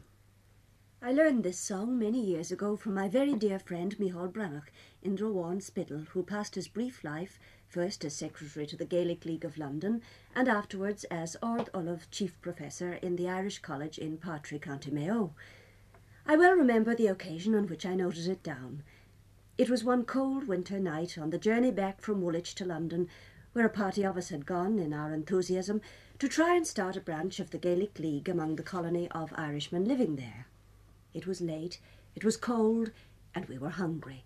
I 1.01 1.13
learned 1.13 1.43
this 1.43 1.57
song 1.57 1.97
many 1.97 2.23
years 2.23 2.51
ago 2.51 2.75
from 2.75 2.93
my 2.93 3.07
very 3.07 3.33
dear 3.33 3.57
friend 3.57 3.95
Mícheál 3.97 4.31
Breathnach 4.31 4.71
in 5.01 5.15
Drowan 5.15 5.59
Spiddal, 5.59 6.07
who 6.09 6.23
passed 6.23 6.55
his 6.55 6.67
brief 6.67 7.03
life 7.03 7.39
first 7.71 8.03
as 8.03 8.13
secretary 8.13 8.67
to 8.67 8.75
the 8.75 8.83
Gaelic 8.83 9.23
League 9.23 9.45
of 9.45 9.57
London 9.57 10.01
and 10.35 10.49
afterwards 10.49 11.05
as 11.05 11.37
Ard-Ollamh 11.41 12.09
Chief 12.11 12.39
Professor 12.41 12.95
in 12.95 13.15
the 13.15 13.29
Irish 13.29 13.59
College 13.59 13.97
in 13.97 14.17
Partry, 14.17 14.61
County 14.61 14.91
Mayo. 14.91 15.33
I 16.27 16.35
well 16.35 16.51
remember 16.51 16.93
the 16.93 17.07
occasion 17.07 17.55
on 17.55 17.67
which 17.67 17.85
I 17.85 17.95
noted 17.95 18.27
it 18.27 18.43
down. 18.43 18.83
It 19.57 19.69
was 19.69 19.85
one 19.85 20.03
cold 20.03 20.49
winter 20.49 20.79
night 20.79 21.17
on 21.17 21.29
the 21.29 21.37
journey 21.37 21.71
back 21.71 22.01
from 22.01 22.21
Woolwich 22.21 22.55
to 22.55 22.65
London, 22.65 23.07
where 23.53 23.65
a 23.65 23.69
party 23.69 24.03
of 24.03 24.17
us 24.17 24.29
had 24.29 24.45
gone, 24.45 24.77
in 24.77 24.91
our 24.91 25.13
enthusiasm, 25.13 25.79
to 26.19 26.27
try 26.27 26.57
and 26.57 26.67
start 26.67 26.97
a 26.97 27.01
branch 27.01 27.39
of 27.39 27.51
the 27.51 27.57
Gaelic 27.57 27.99
League 27.99 28.27
among 28.27 28.57
the 28.57 28.63
colony 28.63 29.07
of 29.11 29.31
Irishmen 29.37 29.85
living 29.85 30.17
there. 30.17 30.47
It 31.13 31.25
was 31.25 31.39
late, 31.39 31.79
it 32.15 32.25
was 32.25 32.35
cold, 32.35 32.91
and 33.33 33.45
we 33.45 33.57
were 33.57 33.69
hungry. 33.69 34.25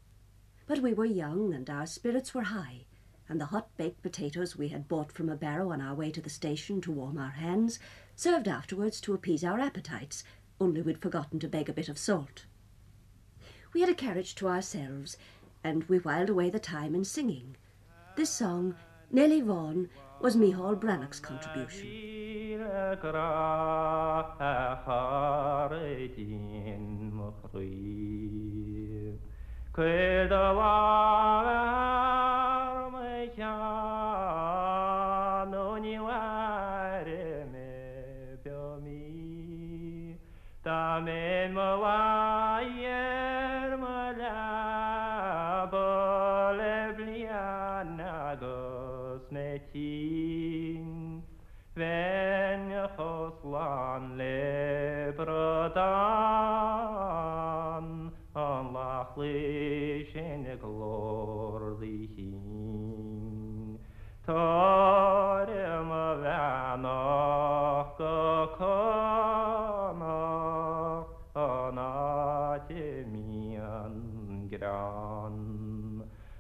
But 0.66 0.80
we 0.80 0.96
were 0.96 1.06
young, 1.06 1.54
and 1.54 1.70
our 1.70 1.86
spirits 1.86 2.34
were 2.34 2.44
high, 2.44 2.86
and 3.28 3.40
the 3.42 3.46
hot 3.46 3.70
baked 3.78 4.02
potatoes 4.02 4.56
we 4.56 4.70
had 4.70 4.88
bought 4.88 5.12
from 5.12 5.30
a 5.30 5.36
barrow 5.36 5.72
on 5.72 5.82
our 5.82 5.96
way 5.96 6.12
to 6.12 6.22
the 6.22 6.30
station 6.30 6.82
to 6.82 6.92
warm 6.92 7.18
our 7.18 7.32
hands 7.32 7.80
served 8.16 8.48
afterwards 8.48 9.02
to 9.02 9.14
appease 9.14 9.44
our 9.44 9.60
appetites, 9.60 10.24
only 10.60 10.82
we'd 10.82 11.02
forgotten 11.02 11.40
to 11.40 11.48
beg 11.48 11.70
a 11.70 11.74
bit 11.74 11.90
of 11.90 11.98
salt. 11.98 12.46
We 13.74 13.82
had 13.82 13.90
a 13.90 13.96
carriage 13.96 14.36
to 14.36 14.48
ourselves, 14.48 15.18
and 15.64 15.84
we 15.86 16.00
whiled 16.00 16.30
away 16.30 16.50
the 16.50 16.60
time 16.60 16.96
in 16.96 17.04
singing. 17.04 17.58
This 18.16 18.30
song, 18.30 18.76
Nellie 19.12 19.42
Vaughan, 19.42 19.90
was 20.22 20.38
Mícheál 20.38 20.80
Breathnach's 20.80 21.20
contribution. 21.20 21.88
dan 55.76 55.86
an 58.34 58.64
lachlé 58.76 60.08
sin 60.12 60.42
ag 60.54 60.60
glóí 60.64 61.98
hin 62.16 63.78
Tá 64.26 65.46
a 65.46 66.08
bhenach 66.22 67.90
go 68.00 68.18
chu 68.58 68.78
an 71.36 71.78
áte 71.78 72.88
mí 73.12 73.58
an 73.60 73.96
gran. 74.50 75.38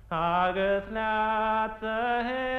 Agus 0.09 0.85
le 0.95 1.01
a 1.01 2.23
hé 2.27 2.54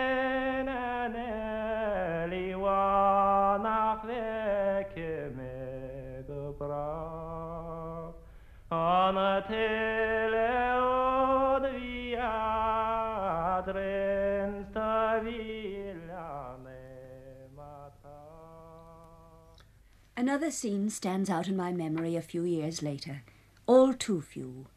Another 20.17 20.51
scene 20.51 20.89
stands 20.89 21.29
out 21.29 21.49
in 21.49 21.57
my 21.57 21.71
memory 21.71 22.17
a 22.17 22.23
few 22.23 22.45
years 22.45 22.83
later, 22.83 23.23
all 23.67 23.93
too 23.93 24.23
few. 24.23 24.69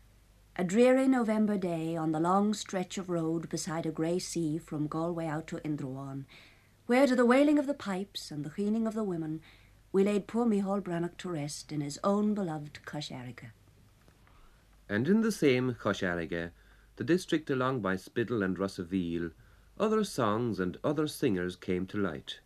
A 0.57 0.65
dreary 0.65 1.07
November 1.07 1.57
day 1.57 1.95
on 1.95 2.11
the 2.11 2.19
long 2.19 2.53
stretch 2.53 2.97
of 2.97 3.09
road 3.09 3.47
beside 3.47 3.85
a 3.85 3.91
grey 3.91 4.19
sea 4.19 4.57
from 4.57 4.87
Galway 4.87 5.27
out 5.27 5.47
to 5.47 5.63
Indrowan, 5.63 6.25
where 6.85 7.07
to 7.07 7.15
the 7.15 7.25
wailing 7.25 7.57
of 7.57 7.67
the 7.67 7.73
pipes 7.73 8.29
and 8.29 8.43
the 8.43 8.49
keening 8.49 8.85
of 8.85 8.93
the 8.93 9.05
women, 9.05 9.39
we 9.93 10.03
laid 10.03 10.27
poor 10.27 10.45
Mícheál 10.45 10.81
Breathnach 10.81 11.15
to 11.19 11.29
rest 11.29 11.71
in 11.71 11.79
his 11.79 11.97
own 12.03 12.33
beloved 12.33 12.79
Cois 12.85 13.09
Fharraige. 13.09 13.51
And 14.89 15.08
in 15.08 15.21
the 15.21 15.32
same 15.32 15.75
Cois 15.75 15.99
Fharraige, 16.02 16.49
the 16.95 17.04
district 17.04 17.49
along 17.52 17.82
by 17.82 17.95
Spiddal 17.95 18.43
and 18.43 18.58
Rossaveal, 18.58 19.32
other 19.80 20.04
songs 20.04 20.60
and 20.60 20.78
other 20.84 21.08
singers 21.08 21.56
came 21.56 21.86
to 21.88 21.97
light. 21.97 22.39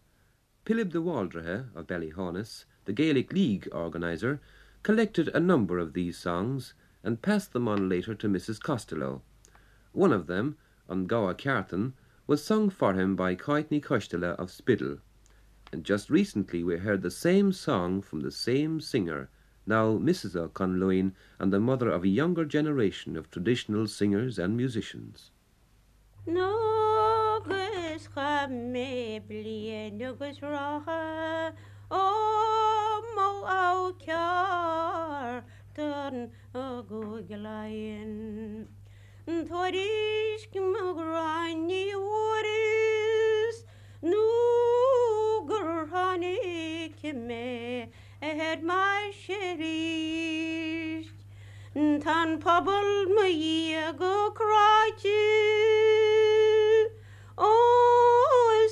Philip 0.66 0.90
de 0.90 1.00
Bhaldraithe 1.00 1.74
of 1.74 1.88
Ballyhaunis, 1.88 2.66
the 2.86 2.94
Gaelic 2.94 3.32
League 3.32 3.68
organiser, 3.72 4.42
collected 4.84 5.30
a 5.30 5.40
number 5.40 5.80
of 5.80 5.94
these 5.94 6.18
songs 6.18 6.74
and 7.02 7.22
passed 7.22 7.54
them 7.54 7.68
on 7.68 7.88
later 7.88 8.14
to 8.14 8.28
Mrs. 8.28 8.62
Costello. 8.62 9.22
One 9.94 10.12
of 10.12 10.28
them, 10.28 10.58
on 10.90 11.06
Goa 11.06 11.36
Carthan, 11.36 11.94
was 12.28 12.44
sung 12.44 12.70
for 12.70 12.94
him 12.94 13.16
by 13.16 13.36
Coitney 13.36 13.80
Costello 13.80 14.36
of 14.36 14.50
Spiddal. 14.50 15.00
And 15.72 15.84
just 15.84 16.10
recently 16.10 16.64
we 16.64 16.78
heard 16.78 17.02
the 17.02 17.12
same 17.12 17.52
song 17.52 18.02
from 18.02 18.20
the 18.20 18.32
same 18.32 18.80
singer, 18.80 19.30
now 19.66 19.98
Mrs. 19.98 20.36
O'Conloin 20.36 21.14
and 21.40 21.52
the 21.54 21.60
mother 21.60 21.90
of 21.90 22.04
a 22.04 22.08
younger 22.08 22.46
generation 22.46 23.16
of 23.16 23.30
traditional 23.32 23.88
singers 23.88 24.40
and 24.40 24.58
musicians. 24.58 25.32
hedmașeriști, 48.40 51.22
Tan 51.74 52.38
pabul 52.44 52.90
mă 53.16 53.28
iego 53.28 54.18
craci, 54.38 55.08
O 57.36 57.56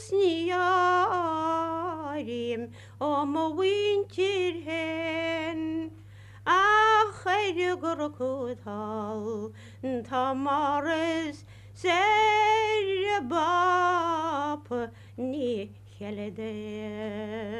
sniarim, 0.05 1.01
o 2.97 3.25
mă 3.25 3.53
wintirhen, 3.57 5.61
Aheri 6.43 7.77
gurkudal, 7.79 9.51
tamarız 10.09 11.37
serbap 11.73 11.97
ni 15.15 15.71
heledem. 15.97 17.59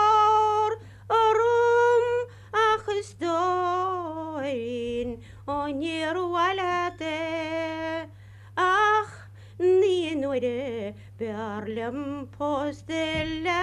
dóirn 3.21 5.09
óníarhhailete 5.47 7.17
ach 8.55 9.13
ní 9.57 10.15
nuire 10.21 10.93
bearlam 11.17 11.99
poststellat 12.37 13.57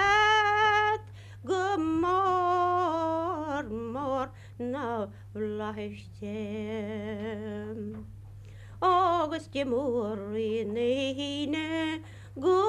go 1.45 1.65
mór 2.03 3.65
mór 3.95 4.27
ná 4.59 4.89
laiste. 5.35 6.43
Agus 8.83 9.47
de 9.55 9.65
mórí 9.65 10.65
na 10.75 10.89
híine 11.19 12.03
go 12.35 12.63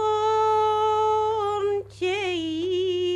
téí. 1.98 3.09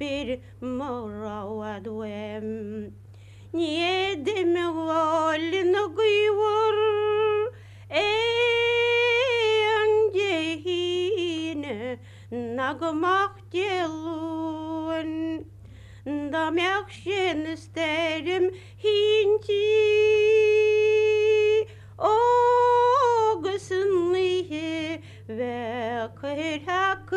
bir 0.00 0.40
مرة 0.62 1.38
ودوام 1.60 2.48
نيادم 3.54 4.54
غال 4.88 5.72
نقيور 5.72 6.76
أنجهين 10.70 11.64
نقمق 12.32 13.32
جلون 13.54 15.10
دميخشن 16.06 17.46
استرم 17.46 18.50
هينتي 18.84 19.70
أوغسنيه 23.40 25.00
ve 25.28 26.08
kırhak 26.20 27.12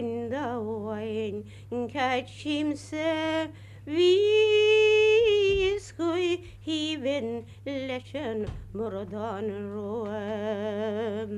in 0.00 0.30
da 0.30 0.58
wain 0.58 1.44
Catch 1.92 2.42
him 2.44 2.68
se 2.76 3.48
Vi 3.86 5.78
skoi 5.86 6.28
hiven 6.66 7.44
lechen 7.66 8.38
mordan 8.72 9.46
roem 9.72 11.32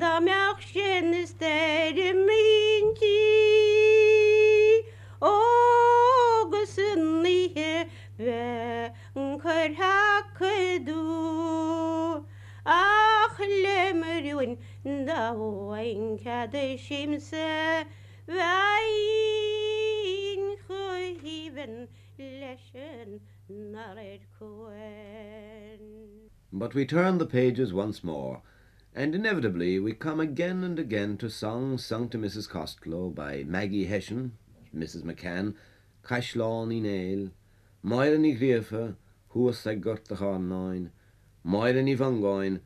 Da 0.00 0.14
meach 0.20 0.64
sin 0.72 1.08
sterim 1.32 2.22
hinti 2.38 3.20
Agus 5.20 6.76
nye 7.24 7.74
veker 8.18 9.70
hakedu 9.82 11.04
Ach 12.64 13.38
lemmerwin 13.64 14.52
But 26.50 26.74
we 26.74 26.86
turn 26.86 27.18
the 27.18 27.26
pages 27.26 27.74
once 27.74 28.02
more, 28.02 28.40
and 28.94 29.14
inevitably 29.14 29.78
we 29.78 29.92
come 29.92 30.20
again 30.20 30.64
and 30.64 30.78
again 30.78 31.18
to 31.18 31.28
songs 31.28 31.84
sung 31.84 32.08
to 32.08 32.18
Mrs. 32.18 32.48
Costello 32.48 33.10
by 33.10 33.44
Maggie 33.44 33.84
Hession, 33.84 34.38
Mrs. 34.74 35.02
McCann, 35.02 35.54
Caishlán 36.02 36.72
í 36.72 36.80
Nail, 36.80 37.30
Moiran 37.84 38.24
í 38.24 38.38
Griefa, 38.38 38.96
Huas 39.34 39.66
ag 39.66 39.82
gurt 39.82 40.06
the 40.06 40.16
Harnain, 40.16 40.90
Moiran 41.44 41.92
í 41.92 41.96
Vangoin, 41.96 42.60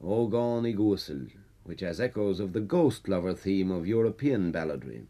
O 0.00 0.28
Gán 0.28 0.68
í 0.68 0.76
Gúsil, 0.76 1.30
which 1.64 1.80
has 1.80 2.00
echoes 2.00 2.40
of 2.40 2.52
the 2.52 2.60
ghost 2.60 3.08
lover 3.08 3.34
theme 3.34 3.70
of 3.70 3.86
European 3.86 4.52
balladry. 4.52 5.06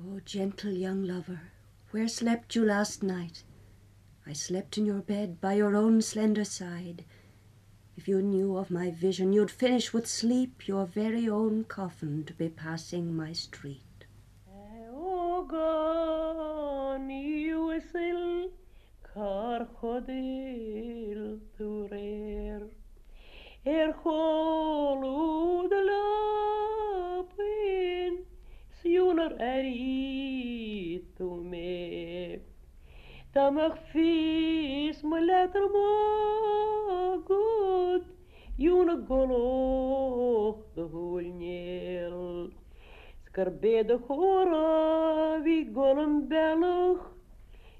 Oh, 0.00 0.20
gentle 0.24 0.72
young 0.72 1.04
lover, 1.04 1.40
where 1.90 2.08
slept 2.08 2.56
you 2.56 2.64
last 2.64 3.02
night? 3.02 3.44
I 4.26 4.32
slept 4.32 4.78
in 4.78 4.86
your 4.86 5.02
bed 5.02 5.40
by 5.40 5.54
your 5.54 5.76
own 5.76 6.00
slender 6.00 6.44
side. 6.44 7.04
If 7.96 8.08
you 8.08 8.22
knew 8.22 8.56
of 8.56 8.70
my 8.70 8.90
vision, 8.90 9.32
you'd 9.32 9.50
finish 9.50 9.92
with 9.92 10.06
sleep 10.06 10.66
your 10.66 10.86
very 10.86 11.28
own 11.28 11.64
coffin 11.64 12.24
to 12.24 12.32
be 12.32 12.48
passing 12.48 13.14
my 13.14 13.32
street. 13.32 14.06
Ogan 14.94 15.48
iwsil 17.08 18.50
car 19.02 19.68
chodil 19.80 21.40
turer 21.58 22.70
Er 23.64 23.92
cholwd 24.02 25.72
lapin 26.90 28.24
Sjoner 28.80 29.36
er 29.38 29.62
i 29.62 31.00
tu 31.16 31.44
me 31.44 32.40
letter 35.20 35.68
magod 37.06 38.02
Juna 38.58 38.96
goloch 39.06 40.58
de 40.74 40.82
hulnjel 40.82 42.50
Skarbede 43.26 43.98
chora 44.08 45.38
vi 45.44 45.64
golem 45.64 46.28
belach 46.28 47.06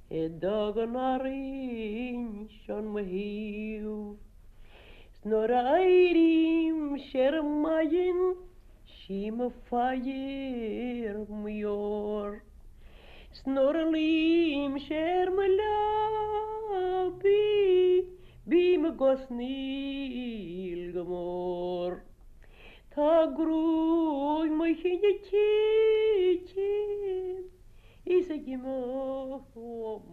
E 0.09 0.29
dagen 0.29 0.97
arin 0.97 2.49
shan 2.63 2.95
me 2.95 3.03
hiu 3.03 4.17
Snor 5.23 5.51
airim 5.55 6.99
shermayin 6.99 8.37
Shima 8.85 9.51
fire 9.71 11.27
mjor 11.43 12.41
Snor 13.33 13.77
lim 13.93 14.73
shermalabi 14.81 15.61
Bim 18.49 18.83
gosnil 18.99 20.83
gamor 20.93 21.93
Ta 22.91 23.27
grúi 23.37 24.51
mai 24.51 24.75
chinne 24.75 25.13
tí 25.29 25.51
Is 28.05 28.29
a 28.29 28.39
gimo 28.39 29.47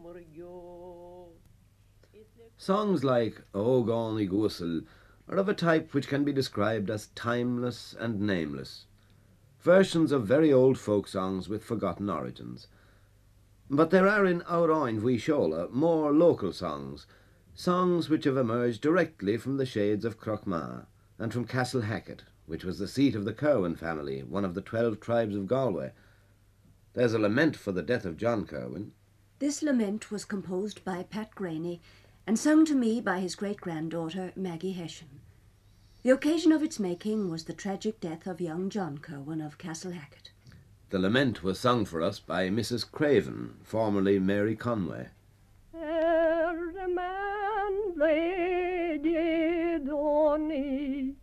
mar 0.03 0.21
jo. 0.37 1.29
Songs 2.57 3.03
like 3.03 3.41
O 3.55 3.81
í 4.19 4.27
Gúsil 4.29 4.85
are 5.29 5.37
of 5.37 5.47
a 5.47 5.53
type 5.53 5.93
which 5.93 6.07
can 6.07 6.23
be 6.23 6.33
described 6.33 6.89
as 6.89 7.07
timeless 7.15 7.95
and 7.99 8.19
nameless, 8.19 8.85
versions 9.61 10.11
of 10.11 10.25
very 10.25 10.51
old 10.51 10.77
folk 10.77 11.07
songs 11.07 11.47
with 11.47 11.63
forgotten 11.63 12.09
origins. 12.09 12.67
But 13.69 13.91
there 13.91 14.07
are 14.07 14.25
in 14.25 14.41
Amhráin 14.41 14.99
Mhuighe 14.99 15.21
Seóla 15.21 15.69
more 15.69 16.11
local 16.11 16.51
songs, 16.51 17.05
songs 17.53 18.09
which 18.09 18.23
have 18.23 18.37
emerged 18.37 18.81
directly 18.81 19.37
from 19.37 19.57
the 19.57 19.65
shades 19.65 20.03
of 20.03 20.19
Knockma 20.19 20.87
and 21.19 21.31
from 21.31 21.45
Castle 21.45 21.81
Hackett, 21.81 22.23
which 22.47 22.63
was 22.63 22.79
the 22.79 22.87
seat 22.87 23.13
of 23.13 23.25
the 23.25 23.33
Kirwan 23.33 23.75
family, 23.75 24.23
one 24.23 24.45
of 24.45 24.55
the 24.55 24.61
twelve 24.61 24.99
tribes 24.99 25.35
of 25.35 25.45
Galway. 25.45 25.91
There's 26.93 27.13
a 27.13 27.19
lament 27.19 27.55
for 27.55 27.71
the 27.71 27.83
death 27.83 28.05
of 28.05 28.17
John 28.17 28.47
Kirwan. 28.47 28.93
This 29.37 29.61
lament 29.61 30.09
was 30.09 30.25
composed 30.25 30.83
by 30.83 31.03
Pat 31.03 31.35
Graney 31.35 31.79
and 32.25 32.37
sung 32.37 32.65
to 32.65 32.75
me 32.75 33.01
by 33.01 33.19
his 33.19 33.35
great 33.35 33.61
granddaughter, 33.61 34.31
Maggie 34.35 34.73
Hession. 34.73 35.18
The 36.01 36.11
occasion 36.11 36.53
of 36.53 36.63
its 36.63 36.79
making 36.79 37.29
was 37.29 37.43
the 37.43 37.53
tragic 37.53 37.99
death 37.99 38.25
of 38.25 38.39
young 38.39 38.69
John 38.69 38.99
Kirwan 38.99 39.41
of 39.41 39.57
Castle 39.57 39.91
Hackett. 39.91 40.31
The 40.91 40.99
lament 40.99 41.43
was 41.43 41.59
sung 41.59 41.83
for 41.83 42.01
us 42.01 42.21
by 42.21 42.47
Mrs. 42.49 42.89
Craven, 42.89 43.57
formerly 43.63 44.17
Mary 44.17 44.55
Conway. 44.55 45.09
Er 45.75 46.87
man 46.87 47.93
lady 47.97 49.83
doni 49.85 51.15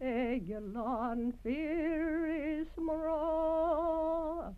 Egellon 0.00 1.32
fear 1.42 2.26
is 2.26 2.68
mra 2.76 4.52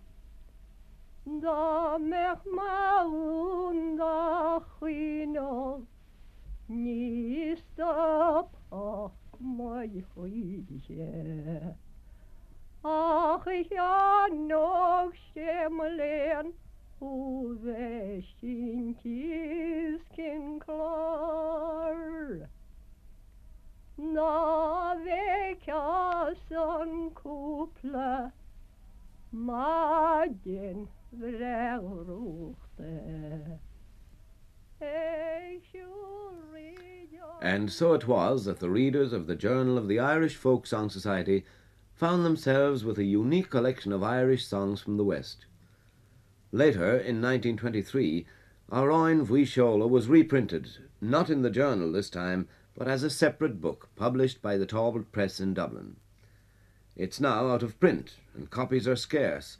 Da 1.40 1.98
mech 1.98 2.44
maun 2.46 3.96
da 3.96 4.58
chwino. 4.58 5.86
Ni 6.68 7.56
stop 7.56 8.56
och 8.70 9.40
mai 9.40 10.04
chuige 10.14 11.76
Ach 12.82 13.46
ja 13.70 14.26
nog 14.32 15.14
sé 15.34 15.68
me 15.68 15.88
leen 15.90 16.52
hoe 16.98 17.56
we 17.62 18.22
sin 18.40 18.94
kieskin 18.94 20.58
klaar. 20.60 22.48
Kople 27.14 28.32
magen 29.32 30.88
vrærorte. 31.12 32.58
And 37.40 37.72
so 37.72 37.92
it 37.94 38.06
was 38.06 38.44
that 38.44 38.60
the 38.60 38.70
readers 38.70 39.12
of 39.12 39.26
the 39.26 39.34
Journal 39.34 39.76
of 39.76 39.88
the 39.88 39.98
Irish 39.98 40.36
Folk 40.36 40.66
Song 40.66 40.88
Society 40.88 41.44
found 41.94 42.24
themselves 42.24 42.84
with 42.84 42.98
a 42.98 43.04
unique 43.04 43.50
collection 43.50 43.92
of 43.92 44.04
Irish 44.04 44.46
songs 44.46 44.80
from 44.80 44.96
the 44.96 45.04
West. 45.04 45.46
Later, 46.52 46.96
in 46.96 47.20
1923, 47.20 48.26
Amhráin 48.70 49.26
Mhuighe 49.26 49.42
Seóla 49.42 49.88
was 49.88 50.06
reprinted, 50.06 50.68
not 51.00 51.28
in 51.30 51.42
the 51.42 51.50
journal 51.50 51.90
this 51.90 52.10
time, 52.10 52.46
but 52.78 52.86
as 52.86 53.02
a 53.02 53.10
separate 53.10 53.60
book 53.60 53.88
published 53.96 54.40
by 54.40 54.56
the 54.56 54.64
Talbot 54.64 55.10
Press 55.10 55.40
in 55.40 55.52
Dublin. 55.52 55.96
It's 56.96 57.18
now 57.18 57.48
out 57.48 57.64
of 57.64 57.80
print, 57.80 58.14
and 58.36 58.50
copies 58.50 58.86
are 58.86 58.94
scarce, 58.94 59.56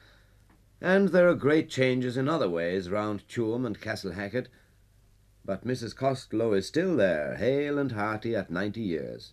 and 0.80 1.08
there 1.08 1.28
are 1.28 1.34
great 1.34 1.68
changes 1.68 2.16
in 2.16 2.28
other 2.28 2.48
ways 2.48 2.88
round 2.88 3.26
Tuam 3.28 3.66
and 3.66 3.80
Castle 3.80 4.12
Hackett, 4.12 4.48
but 5.44 5.66
Mrs. 5.66 5.96
Costello 5.96 6.52
is 6.52 6.68
still 6.68 6.94
there, 6.96 7.34
hale 7.34 7.76
and 7.76 7.90
hearty 7.90 8.36
at 8.36 8.52
ninety 8.52 8.82
years. 8.82 9.32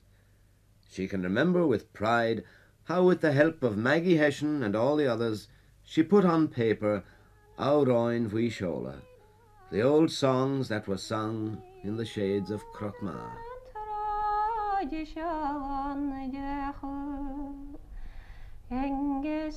She 0.90 1.08
can 1.08 1.22
remember 1.22 1.68
with 1.68 1.94
pride 1.94 2.44
how, 2.86 3.04
with 3.04 3.22
the 3.22 3.34
help 3.34 3.62
of 3.62 3.78
Maggie 3.78 4.18
Hession 4.18 4.64
and 4.64 4.76
all 4.76 4.96
the 4.96 5.08
others, 5.08 5.48
she 5.84 6.02
put 6.02 6.26
on 6.26 6.48
paper 6.48 7.04
Amhráin 7.60 8.32
Mhuighe 8.32 8.52
Seóla, 8.52 9.02
the 9.72 9.84
old 9.84 10.10
songs 10.10 10.70
that 10.70 10.88
were 10.88 10.98
sung 10.98 11.62
in 11.84 11.98
the 11.98 12.06
shades 12.06 12.50
of 12.50 12.64
Knockma. 14.76 15.96
Vi 18.70 19.52